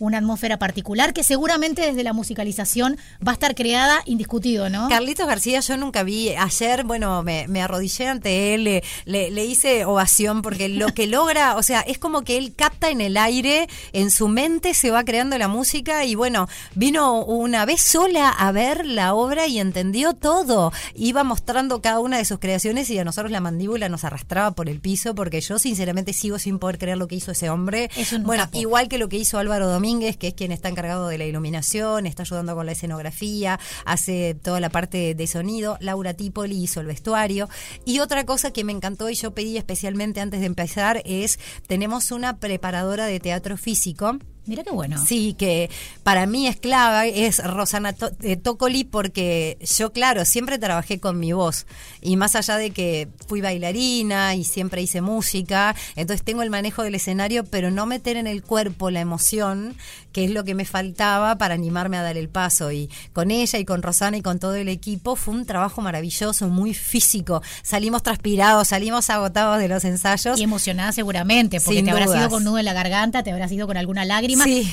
una 0.00 0.18
atmósfera 0.18 0.58
particular 0.58 1.12
que 1.12 1.22
seguramente 1.22 1.82
desde 1.82 2.02
la 2.02 2.12
musicalización 2.12 2.96
va 3.26 3.32
a 3.32 3.34
estar 3.34 3.54
creada 3.54 4.02
indiscutido, 4.06 4.68
¿no? 4.68 4.88
Carlitos 4.88 5.26
García 5.26 5.60
yo 5.60 5.76
nunca 5.76 6.02
vi, 6.02 6.30
ayer, 6.30 6.84
bueno, 6.84 7.22
me, 7.22 7.62
arrodillé 7.62 8.08
ante 8.08 8.54
él, 8.54 8.64
le, 8.64 8.82
le, 9.04 9.44
hice 9.44 9.84
ovación 9.84 10.40
porque 10.42 10.68
lo 10.68 10.88
que 10.88 11.06
logra, 11.06 11.56
o 11.56 11.62
sea, 11.62 11.80
es 11.82 11.98
como 11.98 12.22
que 12.22 12.38
él 12.38 12.54
capta 12.56 12.88
en 12.88 13.02
el 13.02 13.16
aire, 13.18 13.68
en 13.92 14.10
su 14.10 14.28
mente 14.28 14.72
se 14.72 14.90
va 14.90 15.04
creando 15.04 15.36
la 15.36 15.48
música 15.48 16.04
y 16.06 16.14
bueno, 16.14 16.48
vino 16.74 17.22
una 17.22 17.66
vez 17.66 17.82
sola 17.82 18.30
a 18.30 18.50
ver 18.52 18.86
la 18.86 19.14
obra 19.14 19.46
y 19.46 19.60
entendió 19.60 20.14
todo, 20.14 20.72
iba 20.94 21.24
mostrando 21.24 21.82
cada 21.82 22.00
una 22.00 22.16
de 22.16 22.24
sus 22.24 22.38
creaciones 22.38 22.88
y 22.88 22.98
a 22.98 23.04
nosotros 23.04 23.30
la 23.30 23.40
mandíbula 23.40 23.90
nos 23.90 24.04
arrastraba 24.04 24.52
por 24.52 24.70
el 24.70 24.80
piso 24.80 25.14
porque 25.14 25.42
yo 25.42 25.58
sinceramente 25.58 26.14
sigo 26.14 26.38
sin 26.38 26.58
poder 26.58 26.78
creer 26.78 26.96
lo 26.96 27.06
que 27.06 27.16
hizo 27.16 27.32
ese 27.32 27.50
hombre. 27.50 27.90
bueno, 28.22 28.48
igual 28.54 28.88
que 28.88 28.96
lo 28.96 29.10
que 29.10 29.18
hizo 29.18 29.38
Álvaro 29.38 29.68
Domínguez 29.68 29.89
que 29.98 30.28
es 30.28 30.34
quien 30.34 30.52
está 30.52 30.68
encargado 30.68 31.08
de 31.08 31.18
la 31.18 31.24
iluminación, 31.24 32.06
está 32.06 32.22
ayudando 32.22 32.54
con 32.54 32.66
la 32.66 32.72
escenografía, 32.72 33.58
hace 33.84 34.36
toda 34.40 34.60
la 34.60 34.70
parte 34.70 35.14
de 35.14 35.26
sonido. 35.26 35.76
Laura 35.80 36.14
Tipoli 36.14 36.62
hizo 36.62 36.80
el 36.80 36.86
vestuario. 36.86 37.48
Y 37.84 37.98
otra 37.98 38.24
cosa 38.24 38.52
que 38.52 38.62
me 38.62 38.72
encantó 38.72 39.10
y 39.10 39.14
yo 39.14 39.32
pedí 39.32 39.56
especialmente 39.56 40.20
antes 40.20 40.40
de 40.40 40.46
empezar 40.46 41.02
es, 41.04 41.38
tenemos 41.66 42.12
una 42.12 42.38
preparadora 42.38 43.06
de 43.06 43.18
teatro 43.18 43.56
físico 43.56 44.18
Mira 44.46 44.64
qué 44.64 44.70
bueno. 44.70 45.04
Sí, 45.04 45.34
que 45.34 45.70
para 46.02 46.26
mí 46.26 46.46
es 46.46 46.56
clave, 46.56 47.26
es 47.26 47.44
Rosana 47.44 47.94
eh, 48.22 48.36
Tocoli, 48.36 48.84
porque 48.84 49.58
yo, 49.78 49.92
claro, 49.92 50.24
siempre 50.24 50.58
trabajé 50.58 50.98
con 50.98 51.18
mi 51.18 51.32
voz. 51.32 51.66
Y 52.00 52.16
más 52.16 52.34
allá 52.34 52.56
de 52.56 52.70
que 52.70 53.08
fui 53.28 53.40
bailarina 53.40 54.34
y 54.34 54.44
siempre 54.44 54.82
hice 54.82 55.02
música, 55.02 55.76
entonces 55.94 56.24
tengo 56.24 56.42
el 56.42 56.50
manejo 56.50 56.82
del 56.82 56.94
escenario, 56.94 57.44
pero 57.44 57.70
no 57.70 57.86
meter 57.86 58.16
en 58.16 58.26
el 58.26 58.42
cuerpo 58.42 58.90
la 58.90 59.00
emoción, 59.00 59.76
que 60.12 60.24
es 60.24 60.30
lo 60.30 60.42
que 60.44 60.54
me 60.54 60.64
faltaba 60.64 61.36
para 61.36 61.54
animarme 61.54 61.96
a 61.96 62.02
dar 62.02 62.16
el 62.16 62.28
paso. 62.28 62.72
Y 62.72 62.90
con 63.12 63.30
ella 63.30 63.58
y 63.58 63.64
con 63.64 63.82
Rosana 63.82 64.16
y 64.16 64.22
con 64.22 64.38
todo 64.38 64.54
el 64.54 64.68
equipo 64.68 65.16
fue 65.16 65.34
un 65.34 65.46
trabajo 65.46 65.82
maravilloso, 65.82 66.48
muy 66.48 66.74
físico. 66.74 67.42
Salimos 67.62 68.02
transpirados, 68.02 68.68
salimos 68.68 69.10
agotados 69.10 69.58
de 69.58 69.68
los 69.68 69.84
ensayos. 69.84 70.38
Y 70.38 70.44
emocionada 70.44 70.92
seguramente, 70.92 71.60
porque 71.60 71.82
te 71.82 71.90
habrás 71.90 72.16
ido 72.16 72.30
con 72.30 72.44
nudo 72.44 72.58
en 72.58 72.64
la 72.64 72.72
garganta, 72.72 73.22
te 73.22 73.30
habrás 73.30 73.52
ido 73.52 73.66
con 73.66 73.76
alguna 73.76 74.04
lágrima. 74.04 74.29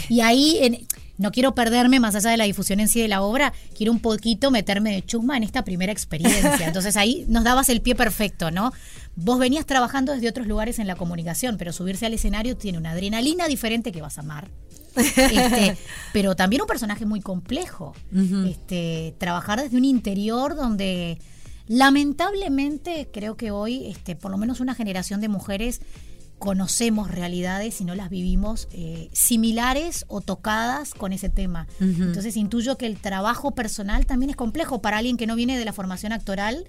Y 0.10 0.22
ahí, 0.22 0.58
en, 0.62 0.88
no 1.18 1.32
quiero 1.32 1.56
perderme 1.56 2.00
más 2.00 2.16
allá 2.16 2.30
de 2.30 2.38
la 2.38 2.44
difusión 2.44 2.80
en 2.80 2.88
sí 2.88 3.02
de 3.02 3.08
la 3.08 3.22
obra, 3.22 3.54
quiero 3.76 3.92
un 3.92 4.00
poquito 4.00 4.52
meterme 4.52 4.94
de 4.94 5.04
chusma 5.04 5.38
en 5.38 5.44
esta 5.44 5.64
primera 5.64 5.92
experiencia. 5.92 6.60
Entonces 6.68 6.96
ahí 6.96 7.26
nos 7.28 7.44
dabas 7.44 7.70
el 7.70 7.82
pie 7.82 7.96
perfecto, 7.96 8.52
¿no? 8.52 8.72
Vos 9.16 9.40
venías 9.40 9.66
trabajando 9.66 10.14
desde 10.14 10.30
otros 10.30 10.48
lugares 10.48 10.80
en 10.80 10.88
la 10.88 10.96
comunicación, 10.96 11.58
pero 11.58 11.74
subirse 11.74 12.06
al 12.06 12.14
escenario 12.14 12.56
tiene 12.56 12.78
una 12.78 12.92
adrenalina 12.92 13.48
diferente 13.48 13.92
que 13.92 14.02
vas 14.02 14.18
a 14.18 14.22
amar. 14.22 14.50
Este, 14.96 15.78
pero 16.14 16.36
también 16.36 16.62
un 16.62 16.68
personaje 16.68 17.06
muy 17.06 17.22
complejo. 17.22 17.96
este, 18.48 19.16
trabajar 19.18 19.62
desde 19.62 19.78
un 19.78 19.86
interior 19.86 20.56
donde 20.56 21.18
lamentablemente 21.68 23.10
creo 23.12 23.36
que 23.36 23.52
hoy, 23.52 23.88
este, 23.88 24.16
por 24.16 24.32
lo 24.32 24.38
menos 24.38 24.60
una 24.60 24.76
generación 24.76 25.20
de 25.20 25.30
mujeres 25.30 25.82
conocemos 26.40 27.10
realidades 27.10 27.82
y 27.82 27.86
no 27.86 27.96
las 27.96 28.10
vivimos 28.10 28.68
eh, 28.72 29.10
similares 29.12 30.06
o 30.08 30.22
tocadas 30.22 30.94
con 30.94 31.14
ese 31.14 31.30
tema. 31.30 31.68
Entonces 31.80 32.38
intuyo 32.38 32.78
que 32.78 32.86
el 32.86 33.00
trabajo 33.00 33.52
personal 33.52 34.06
también 34.06 34.30
es 34.30 34.36
complejo 34.36 34.82
para 34.82 34.98
alguien 34.98 35.18
que 35.18 35.28
no 35.28 35.36
viene 35.36 35.58
de 35.58 35.66
la 35.66 35.74
formación 35.74 36.14
actoral 36.14 36.66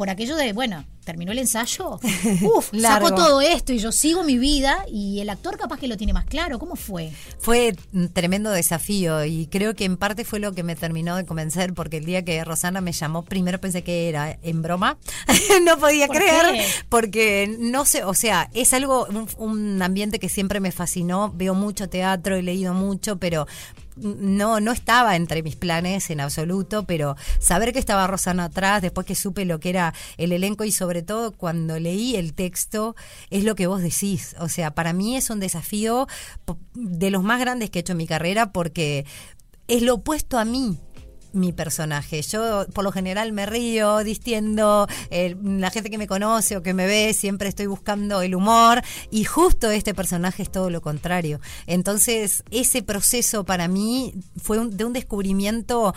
por 0.00 0.08
aquello 0.08 0.34
de, 0.34 0.54
bueno, 0.54 0.86
terminó 1.04 1.30
el 1.30 1.40
ensayo, 1.40 2.00
uff, 2.56 2.70
saco 2.80 3.14
todo 3.14 3.42
esto 3.42 3.74
y 3.74 3.78
yo 3.78 3.92
sigo 3.92 4.24
mi 4.24 4.38
vida 4.38 4.86
y 4.90 5.20
el 5.20 5.28
actor 5.28 5.58
capaz 5.58 5.78
que 5.78 5.88
lo 5.88 5.98
tiene 5.98 6.14
más 6.14 6.24
claro. 6.24 6.58
¿Cómo 6.58 6.74
fue? 6.74 7.12
Fue 7.38 7.76
un 7.92 8.08
tremendo 8.08 8.50
desafío 8.50 9.26
y 9.26 9.46
creo 9.48 9.74
que 9.74 9.84
en 9.84 9.98
parte 9.98 10.24
fue 10.24 10.38
lo 10.38 10.54
que 10.54 10.62
me 10.62 10.74
terminó 10.74 11.16
de 11.16 11.26
convencer 11.26 11.74
porque 11.74 11.98
el 11.98 12.06
día 12.06 12.24
que 12.24 12.42
Rosana 12.44 12.80
me 12.80 12.92
llamó, 12.92 13.26
primero 13.26 13.60
pensé 13.60 13.82
que 13.82 14.08
era 14.08 14.38
en 14.40 14.62
broma, 14.62 14.96
no 15.66 15.76
podía 15.76 16.08
creer 16.08 16.64
porque 16.88 17.54
no 17.58 17.84
sé, 17.84 18.02
o 18.04 18.14
sea, 18.14 18.48
es 18.54 18.72
algo, 18.72 19.06
un 19.36 19.82
ambiente 19.82 20.18
que 20.18 20.30
siempre 20.30 20.60
me 20.60 20.72
fascinó, 20.72 21.30
veo 21.36 21.52
mucho 21.52 21.90
teatro, 21.90 22.36
he 22.36 22.42
leído 22.42 22.72
mucho, 22.72 23.18
pero 23.18 23.46
no, 24.00 24.60
no 24.60 24.72
estaba 24.72 25.16
entre 25.16 25.42
mis 25.42 25.56
planes 25.56 26.10
en 26.10 26.20
absoluto, 26.20 26.84
pero 26.84 27.16
saber 27.38 27.72
que 27.72 27.78
estaba 27.78 28.06
Rosana 28.06 28.44
atrás, 28.44 28.82
después 28.82 29.06
que 29.06 29.14
supe 29.14 29.44
lo 29.44 29.60
que 29.60 29.70
era 29.70 29.94
el 30.16 30.32
elenco 30.32 30.64
y 30.64 30.72
sobre 30.72 31.02
todo 31.02 31.32
cuando 31.32 31.78
leí 31.78 32.16
el 32.16 32.34
texto, 32.34 32.96
es 33.30 33.44
lo 33.44 33.54
que 33.54 33.66
vos 33.66 33.82
decís. 33.82 34.34
O 34.38 34.48
sea, 34.48 34.74
para 34.74 34.92
mí 34.92 35.16
es 35.16 35.30
un 35.30 35.40
desafío 35.40 36.06
de 36.74 37.10
los 37.10 37.22
más 37.22 37.40
grandes 37.40 37.70
que 37.70 37.78
he 37.78 37.82
hecho 37.82 37.92
en 37.92 37.98
mi 37.98 38.06
carrera 38.06 38.52
porque 38.52 39.04
es 39.68 39.82
lo 39.82 39.94
opuesto 39.94 40.38
a 40.38 40.44
mí 40.44 40.78
mi 41.32 41.52
personaje. 41.52 42.22
Yo 42.22 42.66
por 42.72 42.84
lo 42.84 42.92
general 42.92 43.32
me 43.32 43.46
río, 43.46 43.98
distiendo, 43.98 44.86
la 45.10 45.70
gente 45.70 45.90
que 45.90 45.98
me 45.98 46.06
conoce 46.06 46.56
o 46.56 46.62
que 46.62 46.74
me 46.74 46.86
ve 46.86 47.12
siempre 47.12 47.48
estoy 47.48 47.66
buscando 47.66 48.22
el 48.22 48.34
humor 48.34 48.82
y 49.10 49.24
justo 49.24 49.70
este 49.70 49.94
personaje 49.94 50.42
es 50.42 50.50
todo 50.50 50.70
lo 50.70 50.80
contrario. 50.80 51.40
Entonces 51.66 52.42
ese 52.50 52.82
proceso 52.82 53.44
para 53.44 53.68
mí 53.68 54.14
fue 54.40 54.58
de 54.66 54.84
un 54.84 54.92
descubrimiento 54.92 55.94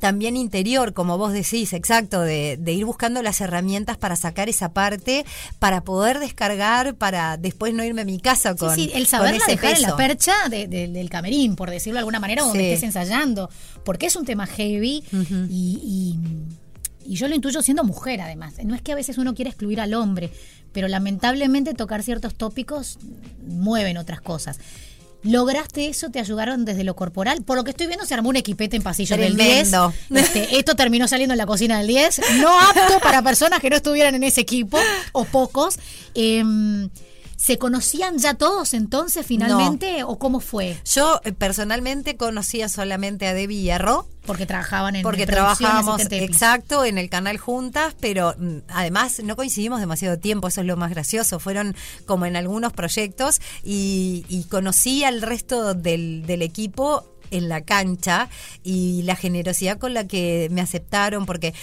también 0.00 0.36
interior, 0.36 0.92
como 0.92 1.18
vos 1.18 1.32
decís, 1.32 1.72
exacto, 1.72 2.22
de, 2.22 2.58
ir 2.66 2.84
buscando 2.84 3.22
las 3.22 3.40
herramientas 3.40 3.96
para 3.96 4.16
sacar 4.16 4.48
esa 4.48 4.72
parte, 4.72 5.24
para 5.58 5.82
poder 5.82 6.18
descargar, 6.18 6.94
para 6.96 7.36
después 7.36 7.72
no 7.74 7.84
irme 7.84 8.02
a 8.02 8.04
mi 8.04 8.18
casa 8.18 8.56
con. 8.56 8.74
Sí, 8.74 8.86
sí 8.86 8.92
el 8.94 9.06
saber 9.06 9.40
dejar 9.46 9.76
en 9.76 9.82
la 9.82 9.96
percha 9.96 10.34
del 10.48 11.10
camerín, 11.10 11.54
por 11.54 11.70
decirlo 11.70 11.96
de 11.96 12.00
alguna 12.00 12.18
manera, 12.18 12.42
donde 12.42 12.72
estés 12.72 12.82
ensayando, 12.84 13.50
porque 13.84 14.06
es 14.06 14.16
un 14.16 14.24
tema 14.24 14.46
heavy 14.46 15.04
y, 15.48 16.18
y 17.04 17.14
yo 17.14 17.28
lo 17.28 17.34
intuyo 17.34 17.60
siendo 17.62 17.84
mujer, 17.84 18.20
además. 18.20 18.54
No 18.64 18.74
es 18.74 18.82
que 18.82 18.92
a 18.92 18.94
veces 18.94 19.18
uno 19.18 19.34
quiera 19.34 19.50
excluir 19.50 19.80
al 19.80 19.94
hombre, 19.94 20.30
pero 20.72 20.88
lamentablemente 20.88 21.74
tocar 21.74 22.02
ciertos 22.02 22.34
tópicos 22.34 22.98
mueven 23.46 23.96
otras 23.96 24.20
cosas. 24.20 24.58
¿Lograste 25.22 25.88
eso? 25.88 26.10
¿Te 26.10 26.18
ayudaron 26.18 26.64
desde 26.64 26.84
lo 26.84 26.96
corporal? 26.96 27.42
Por 27.42 27.56
lo 27.56 27.64
que 27.64 27.70
estoy 27.70 27.86
viendo, 27.86 28.06
se 28.06 28.14
armó 28.14 28.30
un 28.30 28.36
equipete 28.36 28.76
en 28.76 28.82
pasillo 28.82 29.16
del 29.16 29.36
10. 29.36 29.72
Este, 30.10 30.56
esto 30.58 30.74
terminó 30.74 31.06
saliendo 31.08 31.34
en 31.34 31.38
la 31.38 31.46
cocina 31.46 31.78
del 31.78 31.88
10. 31.88 32.20
No 32.40 32.58
apto 32.58 33.00
para 33.02 33.22
personas 33.22 33.60
que 33.60 33.68
no 33.68 33.76
estuvieran 33.76 34.14
en 34.14 34.22
ese 34.22 34.40
equipo, 34.40 34.78
o 35.12 35.24
pocos. 35.24 35.78
Em, 36.14 36.88
¿Se 37.40 37.56
conocían 37.56 38.18
ya 38.18 38.34
todos 38.34 38.74
entonces 38.74 39.24
finalmente 39.24 40.04
o 40.04 40.18
cómo 40.18 40.40
fue? 40.40 40.76
Yo 40.84 41.22
eh, 41.24 41.32
personalmente 41.32 42.18
conocía 42.18 42.68
solamente 42.68 43.26
a 43.26 43.32
Debbie 43.32 43.62
y 43.62 43.70
a 43.70 43.78
Ro. 43.78 44.06
Porque 44.26 44.44
trabajaban 44.44 44.94
en 44.94 45.02
Porque 45.02 45.26
trabajábamos, 45.26 46.02
exacto, 46.10 46.84
en 46.84 46.98
el 46.98 47.08
canal 47.08 47.38
juntas, 47.38 47.94
pero 47.98 48.34
mm, 48.36 48.58
además 48.68 49.22
no 49.24 49.36
coincidimos 49.36 49.80
demasiado 49.80 50.18
tiempo, 50.18 50.48
eso 50.48 50.60
es 50.60 50.66
lo 50.66 50.76
más 50.76 50.90
gracioso. 50.90 51.40
Fueron 51.40 51.74
como 52.04 52.26
en 52.26 52.36
algunos 52.36 52.74
proyectos 52.74 53.40
y, 53.64 54.46
conocí 54.50 55.04
al 55.04 55.22
resto 55.22 55.72
del, 55.72 56.26
del 56.26 56.42
equipo 56.42 57.06
en 57.30 57.48
la 57.48 57.62
cancha 57.62 58.28
y 58.62 59.02
la 59.04 59.16
generosidad 59.16 59.78
con 59.78 59.94
la 59.94 60.06
que 60.06 60.48
me 60.50 60.60
aceptaron, 60.60 61.24
porque 61.24 61.54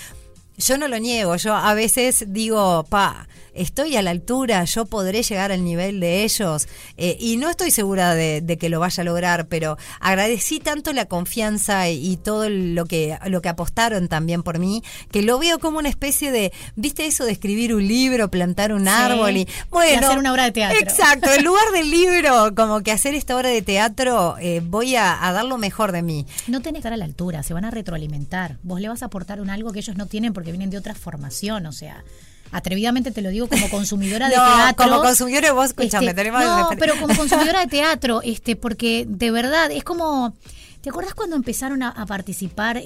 yo 0.58 0.78
no 0.78 0.88
lo 0.88 1.00
niego, 1.00 1.36
yo 1.36 1.56
a 1.56 1.74
veces 1.74 2.26
digo, 2.28 2.84
pa, 2.90 3.28
estoy 3.58 3.96
a 3.96 4.02
la 4.02 4.12
altura, 4.12 4.64
yo 4.64 4.86
podré 4.86 5.24
llegar 5.24 5.52
al 5.52 5.64
nivel 5.64 6.00
de 6.00 6.24
ellos 6.24 6.68
eh, 6.98 7.18
y 7.20 7.38
no 7.38 7.50
estoy 7.50 7.72
segura 7.72 8.16
de, 8.16 8.58
que 8.60 8.70
lo 8.70 8.80
vaya 8.80 9.02
a 9.02 9.04
lograr, 9.04 9.48
pero 9.48 9.78
agradecí 10.00 10.60
tanto 10.60 10.94
la 10.94 11.06
confianza 11.06 11.90
y, 11.90 12.18
todo 12.18 12.50
lo 12.50 12.86
que, 12.86 13.18
lo 13.28 13.42
que 13.42 13.50
apostaron 13.50 14.08
también 14.08 14.44
por 14.44 14.60
mí, 14.60 14.84
que 15.12 15.22
lo 15.22 15.38
veo 15.40 15.60
como 15.60 15.80
una 15.80 15.90
especie 15.90 16.32
de, 16.32 16.52
¿viste 16.76 17.06
eso 17.06 17.26
de 17.26 17.32
escribir 17.32 17.74
un 17.76 17.88
libro, 17.88 18.30
plantar 18.30 18.74
un 18.74 18.88
árbol 18.88 19.38
y 19.38 19.48
bueno, 19.70 20.08
hacer 20.08 20.20
una 20.20 20.32
obra 20.32 20.46
de 20.46 20.52
teatro? 20.52 20.80
Exacto, 20.80 21.32
en 21.32 21.44
lugar 21.46 21.72
del 21.74 21.90
libro, 21.90 22.56
como 22.56 22.82
que 22.82 22.92
hacer 22.92 23.14
esta 23.14 23.36
obra 23.36 23.50
de 23.50 23.62
teatro, 23.62 24.38
eh, 24.40 24.62
voy 24.64 24.96
a, 24.96 25.18
dar 25.22 25.46
lo 25.46 25.58
mejor 25.58 25.92
de 25.92 26.02
mí. 26.02 26.26
No 26.48 26.62
tenés 26.62 26.78
que 26.78 26.80
estar 26.80 26.94
a 26.94 26.98
la 26.98 27.06
altura, 27.06 27.44
se 27.44 27.54
van 27.54 27.66
a 27.66 27.72
retroalimentar. 27.72 28.58
Vos 28.64 28.82
le 28.82 28.88
vas 28.88 29.04
a 29.04 29.08
aportar 29.08 29.42
un 29.42 29.50
algo 29.50 29.72
que 29.72 29.80
ellos 29.80 29.98
no 29.98 30.06
tienen 30.06 30.34
porque 30.34 30.47
vienen 30.52 30.70
de 30.70 30.78
otra 30.78 30.96
formación, 30.96 31.66
o 31.66 31.72
sea, 31.72 32.04
atrevidamente 32.52 33.12
te 33.12 33.22
lo 33.22 33.30
digo 33.30 33.48
como 33.48 33.70
consumidora 33.70 34.28
de 34.30 34.36
teatro. 34.36 34.90
Como 34.90 35.02
consumidora 35.02 35.54
vos, 35.54 35.68
escúchame, 35.68 36.08
este, 36.08 36.32
No, 36.32 36.70
pero 36.80 37.00
como 37.00 37.16
consumidora 37.16 37.62
de 37.62 37.68
teatro, 37.68 38.22
este, 38.24 38.56
porque 38.56 39.06
de 39.08 39.32
verdad 39.32 39.72
es 39.72 39.84
como. 39.84 40.36
¿Te 40.82 40.90
acuerdas 40.90 41.16
cuando 41.16 41.36
empezaron 41.36 41.84
a, 41.84 42.06
participar 42.06 42.82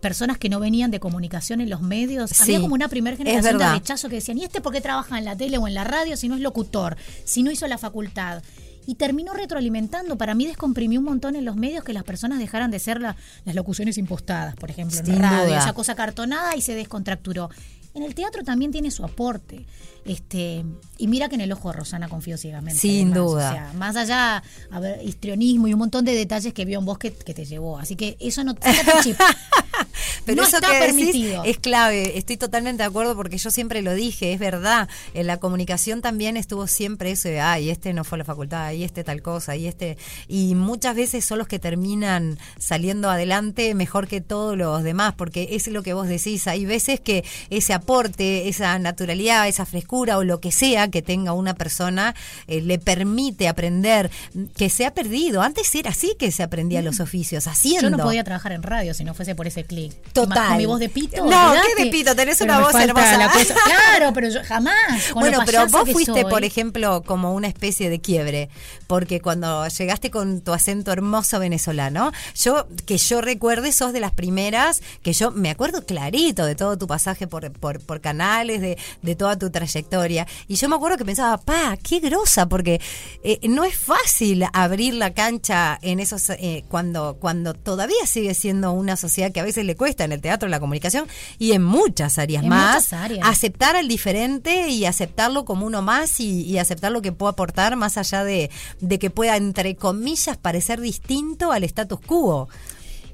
personas 0.00 0.38
que 0.38 0.48
no 0.48 0.60
venían 0.60 0.90
de 0.90 1.00
comunicación 1.00 1.60
en 1.60 1.68
los 1.68 1.80
medios? 1.80 2.40
Había 2.40 2.60
como 2.60 2.74
una 2.74 2.88
primera 2.88 3.16
generación 3.16 3.58
de 3.58 3.72
rechazo 3.72 4.08
que 4.08 4.16
decían, 4.16 4.38
¿y 4.38 4.44
este 4.44 4.60
por 4.60 4.72
qué 4.72 4.80
trabaja 4.80 5.18
en 5.18 5.24
la 5.24 5.36
tele 5.36 5.58
o 5.58 5.66
en 5.66 5.74
la 5.74 5.82
radio 5.82 6.16
si 6.16 6.28
no 6.28 6.36
es 6.36 6.40
locutor? 6.42 6.96
Si 7.24 7.42
no 7.42 7.50
hizo 7.50 7.66
la 7.66 7.76
facultad 7.76 8.42
y 8.90 8.96
terminó 8.96 9.34
retroalimentando. 9.34 10.18
Para 10.18 10.34
mí 10.34 10.48
descomprimió 10.48 10.98
un 10.98 11.04
montón 11.04 11.36
en 11.36 11.44
los 11.44 11.54
medios 11.54 11.84
que 11.84 11.92
las 11.92 12.02
personas 12.02 12.40
dejaran 12.40 12.72
de 12.72 12.80
ser 12.80 13.00
las 13.00 13.14
locuciones 13.44 13.96
impostadas, 13.98 14.56
por 14.56 14.68
ejemplo, 14.68 14.98
en 14.98 15.22
la 15.22 15.30
radio, 15.30 15.56
esa 15.56 15.72
cosa 15.74 15.94
cartonada 15.94 16.56
y 16.56 16.60
se 16.60 16.74
descontracturó. 16.74 17.50
En 17.94 18.02
el 18.02 18.16
teatro 18.16 18.42
también 18.42 18.72
tiene 18.72 18.90
su 18.90 19.04
aporte. 19.04 19.64
Este, 20.04 20.64
y 20.98 21.06
mira 21.06 21.28
que 21.28 21.36
en 21.36 21.40
el 21.40 21.52
ojo 21.52 21.70
de 21.70 21.78
Rosana 21.78 22.08
confío 22.08 22.36
ciegamente. 22.36 22.80
Sin 22.80 23.12
duda. 23.14 23.50
O 23.50 23.52
sea, 23.52 23.72
más 23.74 23.94
allá, 23.94 24.42
a 24.72 24.80
ver, 24.80 25.00
histrionismo 25.04 25.68
y 25.68 25.72
un 25.72 25.78
montón 25.78 26.04
de 26.04 26.12
detalles 26.12 26.52
que 26.52 26.64
vio 26.64 26.80
en 26.80 26.84
vos 26.84 26.98
que, 26.98 27.12
te 27.12 27.44
llevó. 27.44 27.78
Así 27.78 27.94
que 27.94 28.16
eso 28.18 28.42
no, 28.42 28.56
chip. 29.04 29.16
Pero 30.24 30.42
eso 30.42 30.56
está 30.56 30.70
que 30.70 30.78
permitido. 30.78 31.44
es 31.44 31.58
clave. 31.58 32.18
Estoy 32.18 32.36
totalmente 32.36 32.82
de 32.82 32.88
acuerdo 32.88 33.16
porque 33.16 33.38
yo 33.38 33.50
siempre 33.50 33.82
lo 33.82 33.94
dije, 33.94 34.32
es 34.32 34.38
verdad. 34.38 34.88
En 35.14 35.26
la 35.26 35.38
comunicación 35.38 36.02
también 36.02 36.36
estuvo 36.36 36.66
siempre 36.66 37.12
eso 37.12 37.28
de, 37.28 37.40
ay, 37.40 37.70
este 37.70 37.92
no 37.92 38.04
fue 38.04 38.16
a 38.16 38.20
la 38.20 38.24
facultad, 38.24 38.72
y 38.72 38.84
este 38.84 39.04
tal 39.04 39.22
cosa, 39.22 39.56
y 39.56 39.66
este. 39.66 39.96
Y 40.28 40.54
muchas 40.54 40.96
veces 40.96 41.24
son 41.24 41.38
los 41.38 41.48
que 41.48 41.58
terminan 41.58 42.38
saliendo 42.58 43.10
adelante 43.10 43.74
mejor 43.74 44.06
que 44.06 44.20
todos 44.20 44.56
los 44.56 44.82
demás, 44.82 45.14
porque 45.16 45.48
es 45.52 45.66
lo 45.68 45.82
que 45.82 45.94
vos 45.94 46.08
decís. 46.08 46.46
Hay 46.46 46.64
veces 46.64 47.00
que 47.00 47.24
ese 47.50 47.72
aporte, 47.72 48.48
esa 48.48 48.78
naturalidad, 48.78 49.48
esa 49.48 49.66
frescura 49.66 50.18
o 50.18 50.24
lo 50.24 50.40
que 50.40 50.52
sea 50.52 50.88
que 50.88 51.02
tenga 51.02 51.32
una 51.32 51.54
persona 51.54 52.14
eh, 52.46 52.60
le 52.60 52.78
permite 52.78 53.48
aprender 53.48 54.10
que 54.56 54.68
se 54.68 54.86
ha 54.86 54.94
perdido. 54.94 55.42
Antes 55.42 55.74
era 55.74 55.90
así 55.90 56.14
que 56.18 56.30
se 56.30 56.42
aprendía 56.42 56.82
los 56.82 57.00
oficios, 57.00 57.46
haciendo. 57.46 57.90
Yo 57.90 57.96
no 57.96 58.02
podía 58.02 58.24
trabajar 58.24 58.52
en 58.52 58.62
radio 58.62 58.94
si 58.94 59.04
no 59.04 59.14
fuese 59.14 59.34
por 59.34 59.46
ese 59.46 59.64
clic. 59.70 59.92
Total. 60.12 60.48
Con 60.48 60.56
mi 60.56 60.66
voz 60.66 60.80
de 60.80 60.88
pito. 60.88 61.24
No, 61.24 61.54
¿qué 61.76 61.84
de 61.84 61.90
pito? 61.90 62.16
Tenés 62.16 62.40
una 62.40 62.58
voz 62.58 62.74
hermosa. 62.74 63.30
claro, 63.64 64.12
pero 64.12 64.28
yo 64.28 64.40
jamás. 64.44 64.74
bueno, 65.14 65.38
pero 65.46 65.68
vos 65.68 65.88
fuiste, 65.90 66.24
por 66.24 66.44
ejemplo, 66.44 67.02
como 67.04 67.32
una 67.32 67.46
especie 67.46 67.88
de 67.88 68.00
quiebre, 68.00 68.48
porque 68.88 69.20
cuando 69.20 69.68
llegaste 69.68 70.10
con 70.10 70.40
tu 70.40 70.52
acento 70.52 70.90
hermoso 70.90 71.38
venezolano, 71.38 72.10
yo 72.34 72.66
que 72.86 72.98
yo 72.98 73.20
recuerde 73.20 73.70
sos 73.70 73.92
de 73.92 74.00
las 74.00 74.10
primeras 74.10 74.82
que 75.02 75.12
yo 75.12 75.30
me 75.30 75.50
acuerdo 75.50 75.86
clarito 75.86 76.44
de 76.44 76.56
todo 76.56 76.76
tu 76.76 76.88
pasaje 76.88 77.28
por, 77.28 77.52
por, 77.52 77.78
por 77.78 78.00
canales, 78.00 78.60
de, 78.60 78.78
de 79.02 79.14
toda 79.14 79.38
tu 79.38 79.50
trayectoria. 79.50 80.26
Y 80.48 80.56
yo 80.56 80.68
me 80.68 80.74
acuerdo 80.74 80.96
que 80.96 81.04
pensaba, 81.04 81.38
pa, 81.38 81.76
qué 81.76 82.00
grosa, 82.00 82.48
porque 82.48 82.80
eh, 83.22 83.38
no 83.48 83.62
es 83.62 83.76
fácil 83.76 84.44
abrir 84.52 84.94
la 84.94 85.14
cancha 85.14 85.78
en 85.82 86.00
esos, 86.00 86.30
eh, 86.30 86.64
cuando, 86.68 87.16
cuando 87.20 87.54
todavía 87.54 88.06
sigue 88.06 88.34
siendo 88.34 88.72
una 88.72 88.96
sociedad 88.96 89.30
que 89.30 89.38
a 89.38 89.44
veces 89.44 89.49
veces 89.50 89.64
le 89.64 89.76
cuesta 89.76 90.04
en 90.04 90.12
el 90.12 90.20
teatro, 90.20 90.46
en 90.46 90.50
la 90.50 90.60
comunicación 90.60 91.06
y 91.38 91.52
en 91.52 91.62
muchas 91.62 92.18
áreas 92.18 92.42
En 92.42 92.48
más. 92.48 92.74
muchas 92.76 92.92
áreas. 92.92 93.28
Aceptar 93.28 93.76
al 93.76 93.88
diferente 93.88 94.68
y 94.68 94.84
aceptarlo 94.86 95.44
como 95.44 95.66
uno 95.66 95.82
más 95.82 96.20
y, 96.20 96.42
y 96.42 96.58
aceptar 96.58 96.92
lo 96.92 97.02
que 97.02 97.12
puede 97.12 97.30
aportar 97.32 97.76
más 97.76 97.96
allá 97.96 98.24
de, 98.24 98.50
de 98.80 98.98
que 98.98 99.10
pueda, 99.10 99.36
entre 99.36 99.76
comillas, 99.76 100.36
parecer 100.36 100.80
distinto 100.80 101.52
al 101.52 101.64
status 101.64 102.00
quo. 102.00 102.48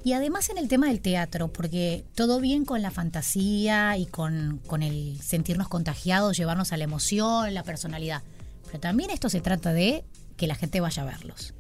Y 0.05 0.13
además 0.13 0.51
en 0.51 0.59
el 0.59 0.69
tema 0.69 0.87
del 0.87 1.01
teatro, 1.01 1.49
porque 1.49 2.05
todo 2.15 2.39
bien 2.41 2.65
con 2.65 2.81
la 2.81 2.93
fantasía 2.93 3.97
y 3.97 4.07
con, 4.07 4.61
con 4.67 4.85
el 4.85 5.19
sentirnos 5.21 5.67
contagiados, 5.67 6.37
llevarnos 6.37 6.73
a 6.73 6.77
la 6.77 6.85
emoción, 6.85 7.53
la 7.55 7.65
personalidad. 7.65 8.23
Pero 8.67 8.79
también 8.79 9.11
esto 9.11 9.29
se 9.29 9.41
trata 9.41 9.73
de 9.73 10.05
que 10.37 10.47
la 10.47 10.55
gente 10.55 10.81
vaya 10.81 11.03
a 11.03 11.07
verlos. 11.07 11.55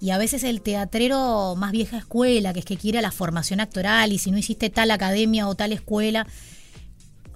Y 0.00 0.10
a 0.10 0.18
veces 0.18 0.44
el 0.44 0.62
teatrero 0.62 1.54
más 1.56 1.72
vieja 1.72 1.98
escuela, 1.98 2.52
que 2.52 2.60
es 2.60 2.64
que 2.64 2.76
quiere 2.76 3.02
la 3.02 3.10
formación 3.10 3.60
actoral 3.60 4.12
y 4.12 4.18
si 4.18 4.30
no 4.30 4.38
hiciste 4.38 4.70
tal 4.70 4.90
academia 4.90 5.48
o 5.48 5.54
tal 5.54 5.72
escuela, 5.72 6.26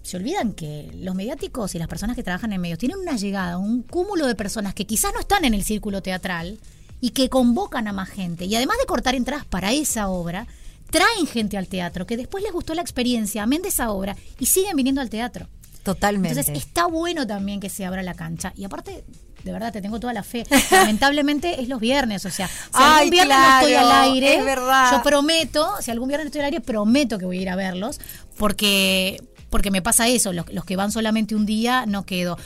se 0.03 0.17
olvidan 0.17 0.53
que 0.53 0.89
los 0.95 1.17
mediáticos 1.17 1.75
y 1.75 1.79
las 1.79 1.89
personas 1.89 2.15
que 2.15 2.23
trabajan 2.23 2.53
en 2.53 2.61
medios 2.61 2.79
tienen 2.79 2.99
una 2.99 3.17
llegada, 3.17 3.59
un 3.59 3.83
cúmulo 3.83 4.29
de 4.29 4.37
personas 4.37 4.73
que 4.73 4.87
quizás 4.87 5.13
no 5.13 5.19
están 5.19 5.45
en 5.45 5.53
el 5.53 5.65
círculo 5.65 6.01
teatral 6.01 6.61
y 7.01 7.11
que 7.11 7.29
convocan 7.29 7.89
a 7.89 7.93
más 7.93 8.09
gente. 8.09 8.45
Y 8.45 8.55
además 8.55 8.77
de 8.79 8.87
cortar 8.87 9.17
entradas 9.17 9.45
para 9.45 9.73
esa 9.73 10.09
obra, 10.09 10.47
traen 10.91 11.27
gente 11.27 11.59
al 11.59 11.67
teatro 11.67 12.07
que 12.07 12.17
después 12.17 12.45
les 12.45 12.53
gustó 12.53 12.75
la 12.75 12.83
experiencia, 12.83 13.43
amén 13.43 13.63
de 13.63 13.69
esa 13.69 13.91
obra, 13.91 14.17
y 14.39 14.47
siguen 14.47 14.77
viniendo 14.77 15.01
al 15.01 15.11
teatro. 15.11 15.49
Totalmente. 15.83 16.39
Entonces 16.39 16.57
está 16.57 16.87
bueno 16.87 17.27
también 17.27 17.61
que 17.61 17.69
se 17.69 17.85
abra 17.85 18.03
la 18.03 18.15
cancha. 18.15 18.53
Y 18.57 18.65
aparte, 18.65 19.05
de 19.45 19.53
verdad, 19.53 19.73
te 19.73 19.81
tengo 19.81 20.01
toda 20.01 20.13
la 20.13 20.23
fe. 20.23 20.45
Lamentablemente 20.71 21.61
es 21.61 21.69
los 21.69 21.81
viernes, 21.81 22.25
o 22.25 22.31
sea, 22.31 22.49
si 22.49 22.55
Ay, 22.73 22.95
algún 22.99 23.11
viernes 23.11 23.39
no 23.39 23.59
estoy 23.59 23.75
al 23.75 23.93
aire, 23.93 24.35
es 24.37 24.45
verdad. 24.45 24.93
yo 24.93 25.03
prometo, 25.03 25.71
si 25.81 25.91
algún 25.91 26.09
viernes 26.09 26.27
estoy 26.27 26.41
al 26.41 26.47
aire, 26.47 26.61
prometo 26.61 27.19
que 27.19 27.25
voy 27.27 27.39
a 27.39 27.43
ir 27.43 27.49
a 27.49 27.57
verlos, 27.57 28.01
porque, 28.37 29.23
porque 29.51 29.71
me 29.71 29.83
pasa 29.83 30.09
eso, 30.09 30.33
los, 30.33 30.53
los 30.53 30.65
que 30.65 30.77
van 30.77 30.91
solamente 30.91 31.35
un 31.35 31.47
día 31.47 31.87
no 31.87 32.05
quedo. 32.05 32.37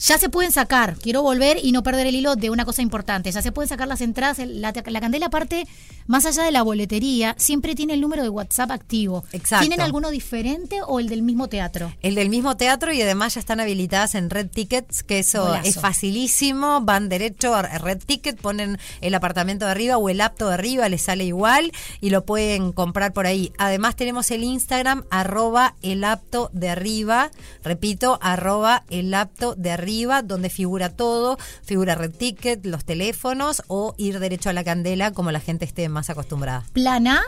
Ya 0.00 0.16
se 0.16 0.28
pueden 0.28 0.52
sacar, 0.52 0.94
quiero 0.96 1.22
volver 1.22 1.58
y 1.60 1.72
no 1.72 1.82
perder 1.82 2.06
el 2.06 2.14
hilo 2.14 2.36
de 2.36 2.50
una 2.50 2.64
cosa 2.64 2.82
importante. 2.82 3.32
Ya 3.32 3.42
se 3.42 3.50
pueden 3.50 3.68
sacar 3.68 3.88
las 3.88 4.00
entradas. 4.00 4.38
La, 4.38 4.72
la 4.72 5.00
candela, 5.00 5.26
aparte, 5.26 5.66
más 6.08 6.24
allá 6.24 6.42
de 6.42 6.50
la 6.50 6.62
boletería, 6.62 7.36
siempre 7.38 7.74
tiene 7.74 7.92
el 7.94 8.00
número 8.00 8.22
de 8.22 8.30
WhatsApp 8.30 8.70
activo. 8.70 9.24
Exacto. 9.32 9.66
¿Tienen 9.66 9.80
alguno 9.80 10.10
diferente 10.10 10.80
o 10.84 10.98
el 10.98 11.08
del 11.08 11.22
mismo 11.22 11.48
teatro? 11.48 11.92
El 12.02 12.14
del 12.14 12.30
mismo 12.30 12.56
teatro 12.56 12.92
y 12.92 13.02
además 13.02 13.34
ya 13.34 13.40
están 13.40 13.60
habilitadas 13.60 14.14
en 14.14 14.30
Red 14.30 14.48
Tickets, 14.48 15.02
que 15.02 15.18
eso 15.18 15.44
Golazo. 15.44 15.68
es 15.68 15.78
facilísimo. 15.78 16.80
Van 16.80 17.10
derecho 17.10 17.54
a 17.54 17.62
Red 17.62 18.02
Ticket, 18.04 18.40
ponen 18.40 18.78
el 19.02 19.14
apartamento 19.14 19.66
de 19.66 19.70
arriba 19.70 19.98
o 19.98 20.08
el 20.08 20.22
apto 20.22 20.48
de 20.48 20.54
arriba, 20.54 20.88
les 20.88 21.02
sale 21.02 21.24
igual 21.24 21.72
y 22.00 22.08
lo 22.08 22.24
pueden 22.24 22.72
comprar 22.72 23.12
por 23.12 23.26
ahí. 23.26 23.52
Además 23.58 23.94
tenemos 23.94 24.30
el 24.30 24.44
Instagram, 24.44 25.04
arroba 25.10 25.74
el 25.82 26.04
apto 26.04 26.50
de 26.54 26.70
arriba. 26.70 27.30
Repito, 27.62 28.18
arroba 28.22 28.84
el 28.88 29.12
apto 29.12 29.54
de 29.56 29.72
arriba, 29.72 30.22
donde 30.22 30.48
figura 30.48 30.88
todo. 30.88 31.38
Figura 31.62 31.94
Red 31.94 32.12
Ticket, 32.12 32.64
los 32.64 32.86
teléfonos 32.86 33.62
o 33.66 33.94
ir 33.98 34.20
derecho 34.20 34.48
a 34.48 34.54
la 34.54 34.64
candela 34.64 35.12
como 35.12 35.32
la 35.32 35.40
gente 35.40 35.66
esté 35.66 35.90
más 35.90 35.97
acostumbrada. 36.08 36.64
Plan 36.72 37.06
A, 37.06 37.22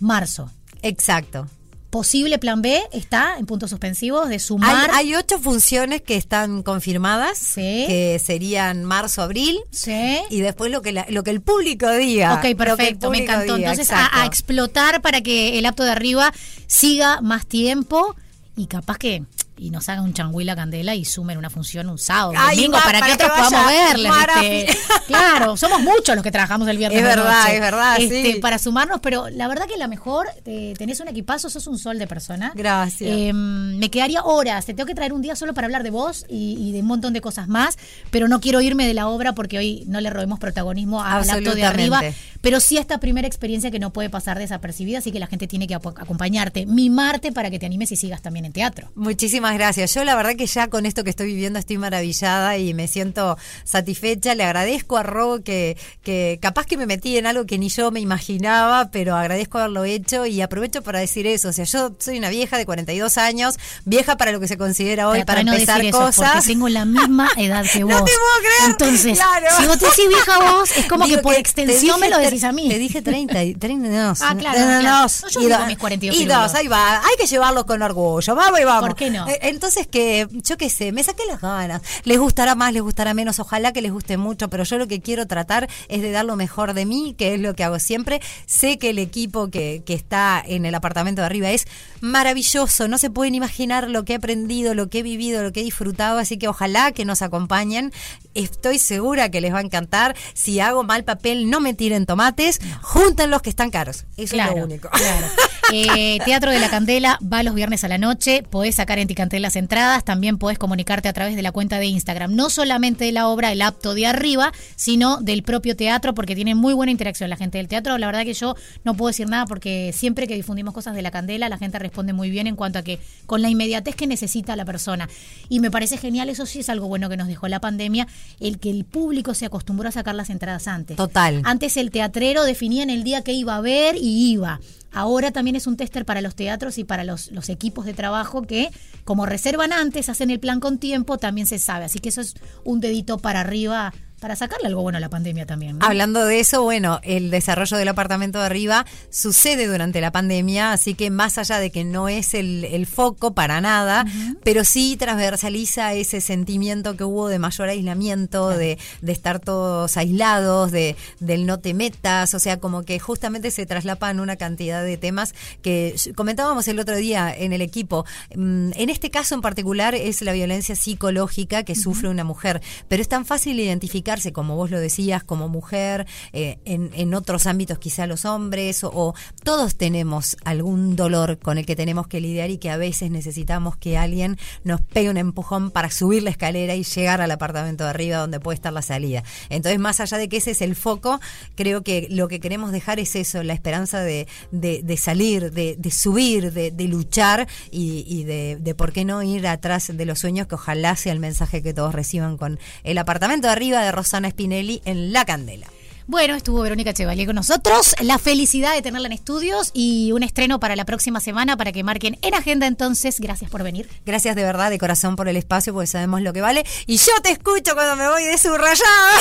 marzo. 0.00 0.50
Exacto. 0.82 1.46
Posible 1.90 2.38
plan 2.38 2.62
B 2.62 2.82
está 2.92 3.36
en 3.38 3.44
puntos 3.44 3.68
suspensivos 3.68 4.28
de 4.30 4.38
sumar. 4.38 4.90
hay 4.94 5.14
ocho 5.14 5.38
funciones 5.38 6.00
que 6.00 6.16
están 6.16 6.62
confirmadas, 6.62 7.36
Sí. 7.36 7.84
que 7.86 8.18
serían 8.24 8.84
marzo, 8.84 9.20
abril, 9.20 9.58
Sí. 9.70 10.16
y 10.30 10.40
después 10.40 10.72
lo 10.72 10.80
que 10.80 10.92
la- 10.92 11.04
lo 11.10 11.22
que 11.22 11.30
el 11.30 11.42
público 11.42 11.90
diga. 11.90 12.34
Ok, 12.34 12.56
perfecto, 12.56 13.10
me 13.10 13.18
encantó. 13.18 13.56
diga, 13.56 13.72
Entonces, 13.72 13.92
a, 13.94 14.22
a 14.22 14.24
explotar 14.26 15.02
para 15.02 15.20
que 15.20 15.58
el 15.58 15.66
apto 15.66 15.84
de 15.84 15.90
arriba 15.90 16.32
siga 16.66 17.20
más 17.20 17.44
tiempo 17.46 18.16
y 18.56 18.68
capaz 18.68 18.96
que 18.96 19.24
y 19.56 19.70
nos 19.70 19.88
haga 19.88 20.02
un 20.02 20.12
changuila 20.12 20.56
candela 20.56 20.94
y 20.94 21.04
sumen 21.04 21.38
una 21.38 21.50
función 21.50 21.88
un 21.88 21.98
sábado, 21.98 22.34
Ay, 22.36 22.56
domingo, 22.56 22.78
va, 22.78 22.84
para, 22.84 23.00
para 23.00 23.12
que 23.12 23.18
que 23.18 23.24
otros 23.24 23.48
podamos 23.48 23.72
verles. 23.72 24.12
Este. 24.42 24.78
claro, 25.06 25.56
somos 25.56 25.80
muchos 25.80 26.14
los 26.14 26.22
que 26.22 26.30
trabajamos 26.30 26.68
el 26.68 26.78
viernes. 26.78 26.98
Es 26.98 27.04
de 27.04 27.16
verdad, 27.16 27.42
noche, 27.42 27.54
es 27.54 27.60
verdad, 27.60 27.96
este, 27.98 28.32
sí. 28.32 28.38
Para 28.40 28.58
sumarnos, 28.58 29.00
pero 29.00 29.28
la 29.30 29.48
verdad 29.48 29.66
que 29.66 29.76
la 29.76 29.88
mejor, 29.88 30.26
eh, 30.44 30.74
tenés 30.78 31.00
un 31.00 31.08
equipazo, 31.08 31.50
sos 31.50 31.66
un 31.66 31.78
sol 31.78 31.98
de 31.98 32.06
persona. 32.06 32.52
Gracias. 32.54 33.10
Eh, 33.10 33.32
me 33.32 33.90
quedaría 33.90 34.22
horas, 34.24 34.66
te 34.66 34.74
tengo 34.74 34.86
que 34.86 34.94
traer 34.94 35.12
un 35.12 35.22
día 35.22 35.36
solo 35.36 35.54
para 35.54 35.66
hablar 35.66 35.82
de 35.82 35.90
vos 35.90 36.24
y, 36.28 36.56
y 36.58 36.72
de 36.72 36.80
un 36.80 36.86
montón 36.86 37.12
de 37.12 37.20
cosas 37.20 37.48
más, 37.48 37.78
pero 38.10 38.28
no 38.28 38.40
quiero 38.40 38.60
irme 38.60 38.86
de 38.86 38.94
la 38.94 39.08
obra 39.08 39.34
porque 39.34 39.58
hoy 39.58 39.84
no 39.86 40.00
le 40.00 40.10
robemos 40.10 40.38
protagonismo 40.38 41.02
al 41.02 41.28
acto 41.28 41.54
de 41.54 41.64
arriba, 41.64 42.00
pero 42.40 42.60
sí 42.60 42.78
a 42.78 42.80
esta 42.80 42.98
primera 42.98 43.26
experiencia 43.26 43.70
que 43.70 43.78
no 43.78 43.92
puede 43.92 44.10
pasar 44.10 44.38
desapercibida, 44.38 44.98
así 44.98 45.12
que 45.12 45.18
la 45.18 45.26
gente 45.26 45.46
tiene 45.46 45.66
que 45.66 45.74
acompañarte, 45.74 46.66
mimarte 46.66 47.32
para 47.32 47.50
que 47.50 47.58
te 47.58 47.66
animes 47.66 47.92
y 47.92 47.96
sigas 47.96 48.22
también 48.22 48.44
en 48.44 48.52
teatro. 48.52 48.90
Muchísimas 48.94 49.41
gracias. 49.54 49.94
Yo 49.94 50.04
la 50.04 50.14
verdad 50.14 50.36
que 50.36 50.46
ya 50.46 50.68
con 50.68 50.86
esto 50.86 51.04
que 51.04 51.10
estoy 51.10 51.26
viviendo 51.26 51.58
estoy 51.58 51.78
maravillada 51.78 52.56
y 52.58 52.74
me 52.74 52.88
siento 52.88 53.36
satisfecha. 53.64 54.34
Le 54.34 54.44
agradezco 54.44 54.96
a 54.98 55.02
Ro 55.02 55.40
que, 55.44 55.76
que 56.02 56.38
capaz 56.40 56.66
que 56.66 56.76
me 56.76 56.86
metí 56.86 57.16
en 57.16 57.26
algo 57.26 57.46
que 57.46 57.58
ni 57.58 57.68
yo 57.68 57.90
me 57.90 58.00
imaginaba, 58.00 58.90
pero 58.90 59.16
agradezco 59.16 59.58
haberlo 59.58 59.84
hecho 59.84 60.26
y 60.26 60.40
aprovecho 60.40 60.82
para 60.82 61.00
decir 61.00 61.26
eso. 61.26 61.48
O 61.48 61.52
sea, 61.52 61.64
yo 61.64 61.92
soy 61.98 62.18
una 62.18 62.30
vieja 62.30 62.56
de 62.58 62.66
42 62.66 63.18
años, 63.18 63.56
vieja 63.84 64.16
para 64.16 64.32
lo 64.32 64.40
que 64.40 64.48
se 64.48 64.56
considera 64.58 65.08
hoy, 65.08 65.24
para 65.24 65.42
no 65.42 65.52
empezar 65.52 65.76
decir 65.78 65.90
eso, 65.90 65.98
cosas. 65.98 66.32
porque 66.34 66.46
tengo 66.48 66.68
la 66.68 66.84
misma 66.84 67.28
edad 67.36 67.64
que 67.72 67.84
vos. 67.84 67.92
No 67.94 68.04
te 68.04 68.12
puedo 68.12 68.38
creer. 68.40 68.70
Entonces, 68.70 69.18
Claro. 69.18 69.46
si 69.58 69.66
vos 69.66 69.78
te 69.78 69.86
decís 69.86 70.08
vieja 70.08 70.38
vos, 70.38 70.70
es 70.76 70.86
como 70.86 71.04
Digo 71.04 71.16
que 71.18 71.22
por 71.22 71.34
te 71.34 71.40
extensión 71.40 71.98
me 72.00 72.08
lo 72.10 72.18
decís 72.18 72.44
a 72.44 72.52
mí. 72.52 72.68
Te 72.68 72.78
dije 72.78 73.02
30, 73.02 73.42
y 73.44 73.54
32. 73.54 74.20
Ah, 74.22 74.34
claro, 74.38 74.58
No, 74.58 74.66
no, 74.74 74.80
claro. 74.80 75.02
dos. 75.02 75.22
No, 75.22 75.28
yo 75.30 75.40
y 75.40 75.46
vivo 75.46 75.58
dos. 75.58 75.66
mis 75.66 75.78
42 75.78 76.20
Y 76.20 76.24
dos, 76.26 76.54
ahí 76.54 76.68
va. 76.68 76.98
Hay 76.98 77.16
que 77.18 77.26
llevarlos 77.26 77.64
con 77.64 77.82
orgullo. 77.82 78.34
Vamos 78.34 78.60
y 78.60 78.64
vamos. 78.64 78.88
¿Por 78.88 78.96
qué 78.96 79.10
no? 79.10 79.26
Eh, 79.32 79.38
Entonces, 79.48 79.86
que 79.86 80.28
yo 80.30 80.56
qué 80.56 80.68
sé, 80.68 80.92
me 80.92 81.02
saqué 81.02 81.24
las 81.26 81.40
ganas. 81.40 81.82
Les 82.04 82.18
gustará 82.18 82.54
más, 82.54 82.72
les 82.72 82.82
gustará 82.82 83.14
menos. 83.14 83.38
Ojalá 83.38 83.72
que 83.72 83.82
les 83.82 83.92
guste 83.92 84.16
mucho, 84.16 84.48
pero 84.48 84.64
yo 84.64 84.78
lo 84.78 84.88
que 84.88 85.00
quiero 85.00 85.26
tratar 85.26 85.68
es 85.88 86.02
de 86.02 86.10
dar 86.10 86.24
lo 86.24 86.36
mejor 86.36 86.74
de 86.74 86.84
mí, 86.84 87.14
que 87.16 87.34
es 87.34 87.40
lo 87.40 87.54
que 87.54 87.64
hago 87.64 87.78
siempre. 87.78 88.20
Sé 88.46 88.78
que 88.78 88.90
el 88.90 88.98
equipo 88.98 89.48
que, 89.48 89.82
que 89.86 89.94
está 89.94 90.42
en 90.44 90.66
el 90.66 90.74
apartamento 90.74 91.22
de 91.22 91.26
arriba 91.26 91.50
es 91.50 91.66
maravilloso. 92.00 92.88
No 92.88 92.98
se 92.98 93.10
pueden 93.10 93.34
imaginar 93.34 93.88
lo 93.88 94.04
que 94.04 94.12
he 94.12 94.16
aprendido, 94.16 94.74
lo 94.74 94.88
que 94.88 94.98
he 95.00 95.02
vivido, 95.02 95.42
lo 95.42 95.52
que 95.52 95.60
he 95.60 95.64
disfrutado. 95.64 96.18
Así 96.18 96.36
que 96.36 96.48
ojalá 96.48 96.92
que 96.92 97.04
nos 97.04 97.22
acompañen. 97.22 97.92
Estoy 98.34 98.78
segura 98.78 99.30
que 99.30 99.40
les 99.40 99.52
va 99.52 99.58
a 99.58 99.62
encantar. 99.62 100.16
Si 100.34 100.60
hago 100.60 100.84
mal 100.84 101.04
papel, 101.04 101.50
no 101.50 101.60
me 101.60 101.74
tiren 101.74 102.06
tomates. 102.06 102.60
Junten 102.80 103.30
los 103.30 103.42
que 103.42 103.50
están 103.50 103.70
caros. 103.70 104.04
Eso 104.16 104.36
es 104.36 104.46
lo 104.46 104.64
único. 104.64 104.88
Claro. 104.90 105.26
Eh, 105.74 106.18
Teatro 106.26 106.50
de 106.50 106.58
la 106.58 106.68
Candela 106.68 107.18
va 107.22 107.42
los 107.42 107.54
viernes 107.54 107.82
a 107.84 107.88
la 107.88 107.96
noche. 107.96 108.42
Podés 108.42 108.74
sacar 108.74 108.98
en 108.98 109.08
Ticantel 109.08 109.40
las 109.40 109.56
entradas. 109.56 110.04
También 110.04 110.36
podés 110.36 110.58
comunicarte 110.58 111.08
a 111.08 111.14
través 111.14 111.34
de 111.34 111.40
la 111.40 111.50
cuenta 111.50 111.78
de 111.78 111.86
Instagram. 111.86 112.34
No 112.34 112.50
solamente 112.50 113.06
de 113.06 113.12
la 113.12 113.28
obra 113.28 113.52
El 113.52 113.62
Apto 113.62 113.94
de 113.94 114.04
Arriba, 114.04 114.52
sino 114.76 115.18
del 115.18 115.42
propio 115.42 115.74
teatro, 115.74 116.14
porque 116.14 116.34
tiene 116.34 116.54
muy 116.54 116.74
buena 116.74 116.92
interacción 116.92 117.30
la 117.30 117.36
gente 117.36 117.56
del 117.58 117.68
teatro. 117.68 117.96
La 117.96 118.06
verdad 118.06 118.24
que 118.24 118.34
yo 118.34 118.54
no 118.84 118.94
puedo 118.94 119.08
decir 119.08 119.28
nada 119.28 119.46
porque 119.46 119.92
siempre 119.94 120.26
que 120.26 120.34
difundimos 120.34 120.74
cosas 120.74 120.94
de 120.94 121.00
la 121.00 121.10
Candela, 121.10 121.48
la 121.48 121.56
gente 121.56 121.78
responde 121.78 122.12
muy 122.12 122.28
bien 122.28 122.46
en 122.48 122.56
cuanto 122.56 122.78
a 122.78 122.82
que 122.82 122.98
con 123.24 123.40
la 123.40 123.48
inmediatez 123.48 123.94
que 123.94 124.06
necesita 124.06 124.56
la 124.56 124.64
persona. 124.64 125.08
Y 125.48 125.60
me 125.60 125.70
parece 125.70 125.96
genial, 125.96 126.28
eso 126.28 126.44
sí 126.44 126.60
es 126.60 126.68
algo 126.68 126.88
bueno 126.88 127.08
que 127.08 127.16
nos 127.16 127.28
dejó 127.28 127.48
la 127.48 127.60
pandemia, 127.60 128.06
el 128.40 128.58
que 128.58 128.70
el 128.70 128.84
público 128.84 129.34
se 129.34 129.46
acostumbró 129.46 129.88
a 129.88 129.92
sacar 129.92 130.14
las 130.14 130.30
entradas 130.30 130.68
antes. 130.68 130.96
Total. 130.96 131.42
Antes 131.44 131.76
el 131.76 131.90
teatrero 131.90 132.44
definía 132.44 132.82
en 132.82 132.90
el 132.90 133.04
día 133.04 133.22
que 133.22 133.32
iba 133.32 133.56
a 133.56 133.60
ver 133.60 133.96
y 133.96 134.32
iba. 134.32 134.60
Ahora 134.92 135.30
también 135.30 135.56
es 135.56 135.66
un 135.66 135.76
tester 135.76 136.04
para 136.04 136.20
los 136.20 136.34
teatros 136.34 136.76
y 136.76 136.84
para 136.84 137.04
los, 137.04 137.30
los 137.32 137.48
equipos 137.48 137.86
de 137.86 137.94
trabajo 137.94 138.42
que, 138.42 138.70
como 139.04 139.24
reservan 139.24 139.72
antes, 139.72 140.08
hacen 140.08 140.30
el 140.30 140.38
plan 140.38 140.60
con 140.60 140.78
tiempo, 140.78 141.16
también 141.16 141.46
se 141.46 141.58
sabe. 141.58 141.86
Así 141.86 141.98
que 141.98 142.10
eso 142.10 142.20
es 142.20 142.34
un 142.64 142.80
dedito 142.80 143.18
para 143.18 143.40
arriba 143.40 143.94
para 144.22 144.36
sacarle 144.36 144.68
algo 144.68 144.82
bueno 144.82 144.98
a 144.98 145.00
la 145.00 145.08
pandemia 145.08 145.46
también. 145.46 145.78
¿no? 145.78 145.84
Hablando 145.84 146.24
de 146.24 146.38
eso, 146.38 146.62
bueno, 146.62 147.00
el 147.02 147.32
desarrollo 147.32 147.76
del 147.76 147.88
apartamento 147.88 148.38
de 148.38 148.46
arriba 148.46 148.86
sucede 149.10 149.66
durante 149.66 150.00
la 150.00 150.12
pandemia, 150.12 150.72
así 150.72 150.94
que 150.94 151.10
más 151.10 151.38
allá 151.38 151.58
de 151.58 151.70
que 151.72 151.82
no 151.82 152.08
es 152.08 152.32
el, 152.34 152.64
el 152.64 152.86
foco 152.86 153.34
para 153.34 153.60
nada, 153.60 154.06
pero 154.44 154.62
sí 154.64 154.96
transversaliza 154.96 155.92
ese 155.94 156.20
sentimiento 156.20 156.96
que 156.96 157.02
hubo 157.02 157.26
de 157.26 157.40
mayor 157.40 157.68
aislamiento, 157.68 158.50
de, 158.50 158.78
de 159.00 159.12
estar 159.12 159.40
todos 159.40 159.96
aislados, 159.96 160.70
de 160.70 160.94
del 161.18 161.44
no 161.44 161.58
te 161.58 161.74
metas, 161.74 162.32
o 162.34 162.38
sea, 162.38 162.60
como 162.60 162.84
que 162.84 163.00
justamente 163.00 163.50
se 163.50 163.66
traslapan 163.66 164.20
una 164.20 164.36
cantidad 164.36 164.84
de 164.84 164.98
temas 164.98 165.34
que 165.62 165.96
comentábamos 166.14 166.68
el 166.68 166.78
otro 166.78 166.94
día 166.94 167.34
en 167.36 167.52
el 167.52 167.60
equipo. 167.60 168.04
Mm, 168.36 168.70
En 168.76 168.88
este 168.88 169.10
caso 169.10 169.34
en 169.34 169.40
particular 169.40 169.96
es 169.96 170.22
la 170.22 170.32
violencia 170.32 170.76
psicológica 170.76 171.64
que 171.64 171.74
sufre 171.74 172.08
una 172.08 172.22
mujer, 172.22 172.62
pero 172.86 173.02
es 173.02 173.08
tan 173.08 173.26
fácil 173.26 173.58
identificar 173.58 174.11
como 174.32 174.56
vos 174.56 174.70
lo 174.70 174.80
decías, 174.80 175.24
como 175.24 175.48
mujer, 175.48 176.06
eh, 176.32 176.58
en, 176.64 176.90
en, 176.94 177.14
otros 177.14 177.46
ámbitos 177.46 177.78
quizá 177.78 178.06
los 178.06 178.24
hombres, 178.24 178.84
o, 178.84 179.14
todos 179.44 179.76
tenemos 179.76 180.36
algún 180.44 180.96
dolor 180.96 181.38
con 181.38 181.58
el 181.58 181.66
que 181.66 181.76
tenemos 181.76 182.06
que 182.06 182.20
lidiar 182.20 182.50
y 182.50 182.58
que 182.58 182.70
a 182.70 182.76
veces 182.76 183.10
necesitamos 183.10 183.76
que 183.76 183.96
alguien 183.96 184.38
nos 184.64 184.80
pegue 184.80 185.10
un 185.10 185.16
empujón 185.16 185.70
para 185.70 185.90
subir 185.90 186.22
la 186.22 186.30
escalera 186.30 186.74
y 186.74 186.84
llegar 186.84 187.20
al 187.20 187.30
apartamento 187.30 187.84
de 187.84 187.90
arriba 187.90 188.18
donde 188.18 188.40
puede 188.40 188.56
estar 188.56 188.72
la 188.72 188.82
salida. 188.82 189.22
Entonces, 189.48 189.78
más 189.78 190.00
allá 190.00 190.18
de 190.18 190.28
que 190.28 190.38
ese 190.38 190.52
es 190.52 190.62
el 190.62 190.76
foco, 190.76 191.20
creo 191.54 191.82
que 191.82 192.06
lo 192.10 192.28
que 192.28 192.40
queremos 192.40 192.72
dejar 192.72 193.00
es 193.00 193.16
eso, 193.16 193.42
la 193.42 193.52
esperanza 193.52 194.00
de, 194.00 194.26
de, 194.50 194.96
salir, 194.96 195.52
de, 195.52 195.90
subir, 195.90 196.52
de, 196.52 196.88
luchar 196.88 197.48
y, 197.70 198.24
de, 198.24 198.74
por 198.76 198.92
qué 198.92 199.04
no 199.04 199.22
ir 199.22 199.46
atrás 199.46 199.90
de 199.94 200.04
los 200.04 200.18
sueños, 200.18 200.46
que 200.46 200.54
ojalá 200.54 200.96
sea 200.96 201.12
el 201.12 201.20
mensaje 201.20 201.62
que 201.62 201.74
todos 201.74 201.94
reciban 201.94 202.36
con 202.36 202.58
el 202.84 202.98
apartamento 202.98 203.46
de 203.48 203.52
arriba 203.52 203.82
de 203.82 203.92
Rosana 204.02 204.28
Spinelli 204.30 204.82
en 204.84 205.12
La 205.12 205.24
Candela. 205.24 205.68
Bueno, 206.08 206.34
estuvo 206.34 206.60
Verónica 206.60 206.92
Chevalier 206.92 207.26
con 207.28 207.36
nosotros. 207.36 207.94
La 208.00 208.18
felicidad 208.18 208.74
de 208.74 208.82
tenerla 208.82 209.06
en 209.06 209.12
estudios 209.12 209.70
y 209.72 210.10
un 210.10 210.24
estreno 210.24 210.58
para 210.58 210.74
la 210.74 210.84
próxima 210.84 211.20
semana 211.20 211.56
para 211.56 211.70
que 211.70 211.84
marquen 211.84 212.18
en 212.22 212.34
agenda. 212.34 212.66
Entonces, 212.66 213.20
gracias 213.20 213.48
por 213.48 213.62
venir. 213.62 213.88
Gracias 214.04 214.34
de 214.34 214.42
verdad, 214.42 214.70
de 214.70 214.78
corazón, 214.80 215.14
por 215.14 215.28
el 215.28 215.36
espacio, 215.36 215.72
porque 215.72 215.86
sabemos 215.86 216.20
lo 216.20 216.32
que 216.32 216.40
vale. 216.40 216.66
Y 216.86 216.96
yo 216.96 217.12
te 217.22 217.30
escucho 217.30 217.74
cuando 217.74 217.94
me 217.94 218.08
voy 218.08 218.24
de 218.24 218.36
subrayada. 218.36 219.12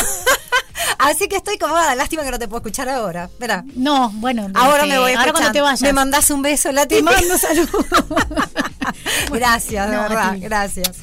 Así 0.98 1.28
que 1.28 1.36
estoy 1.36 1.60
cómoda. 1.60 1.94
Lástima 1.94 2.24
que 2.24 2.32
no 2.32 2.40
te 2.40 2.48
puedo 2.48 2.62
escuchar 2.62 2.90
ahora. 2.90 3.26
Espera. 3.26 3.64
No, 3.76 4.10
bueno. 4.16 4.48
Ahora 4.56 4.88
me 4.88 4.98
voy 4.98 5.12
a 5.14 5.20
Ahora 5.20 5.34
cuando 5.34 5.52
te 5.52 5.62
vayas. 5.62 5.84
Me 5.84 5.94
mandás 5.94 6.32
un 6.32 6.42
beso, 6.42 6.72
la 6.72 6.88
Te 6.88 7.04
mando 7.04 7.38
salud. 7.38 7.70
gracias, 9.32 9.92
de 9.92 9.98
verdad. 9.98 10.36
Gracias. 10.40 10.98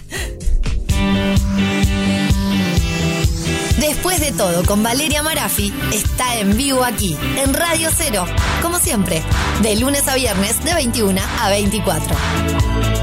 Después 3.78 4.20
de 4.20 4.32
todo, 4.32 4.64
con 4.64 4.82
Valeria 4.82 5.22
Marafi, 5.22 5.72
está 5.92 6.36
en 6.38 6.56
vivo 6.56 6.84
aquí, 6.84 7.16
en 7.36 7.54
Radio 7.54 7.90
Cero, 7.96 8.26
como 8.60 8.78
siempre, 8.78 9.22
de 9.62 9.76
lunes 9.76 10.08
a 10.08 10.16
viernes 10.16 10.62
de 10.64 10.74
21 10.74 11.20
a 11.40 11.48
24. 11.48 12.97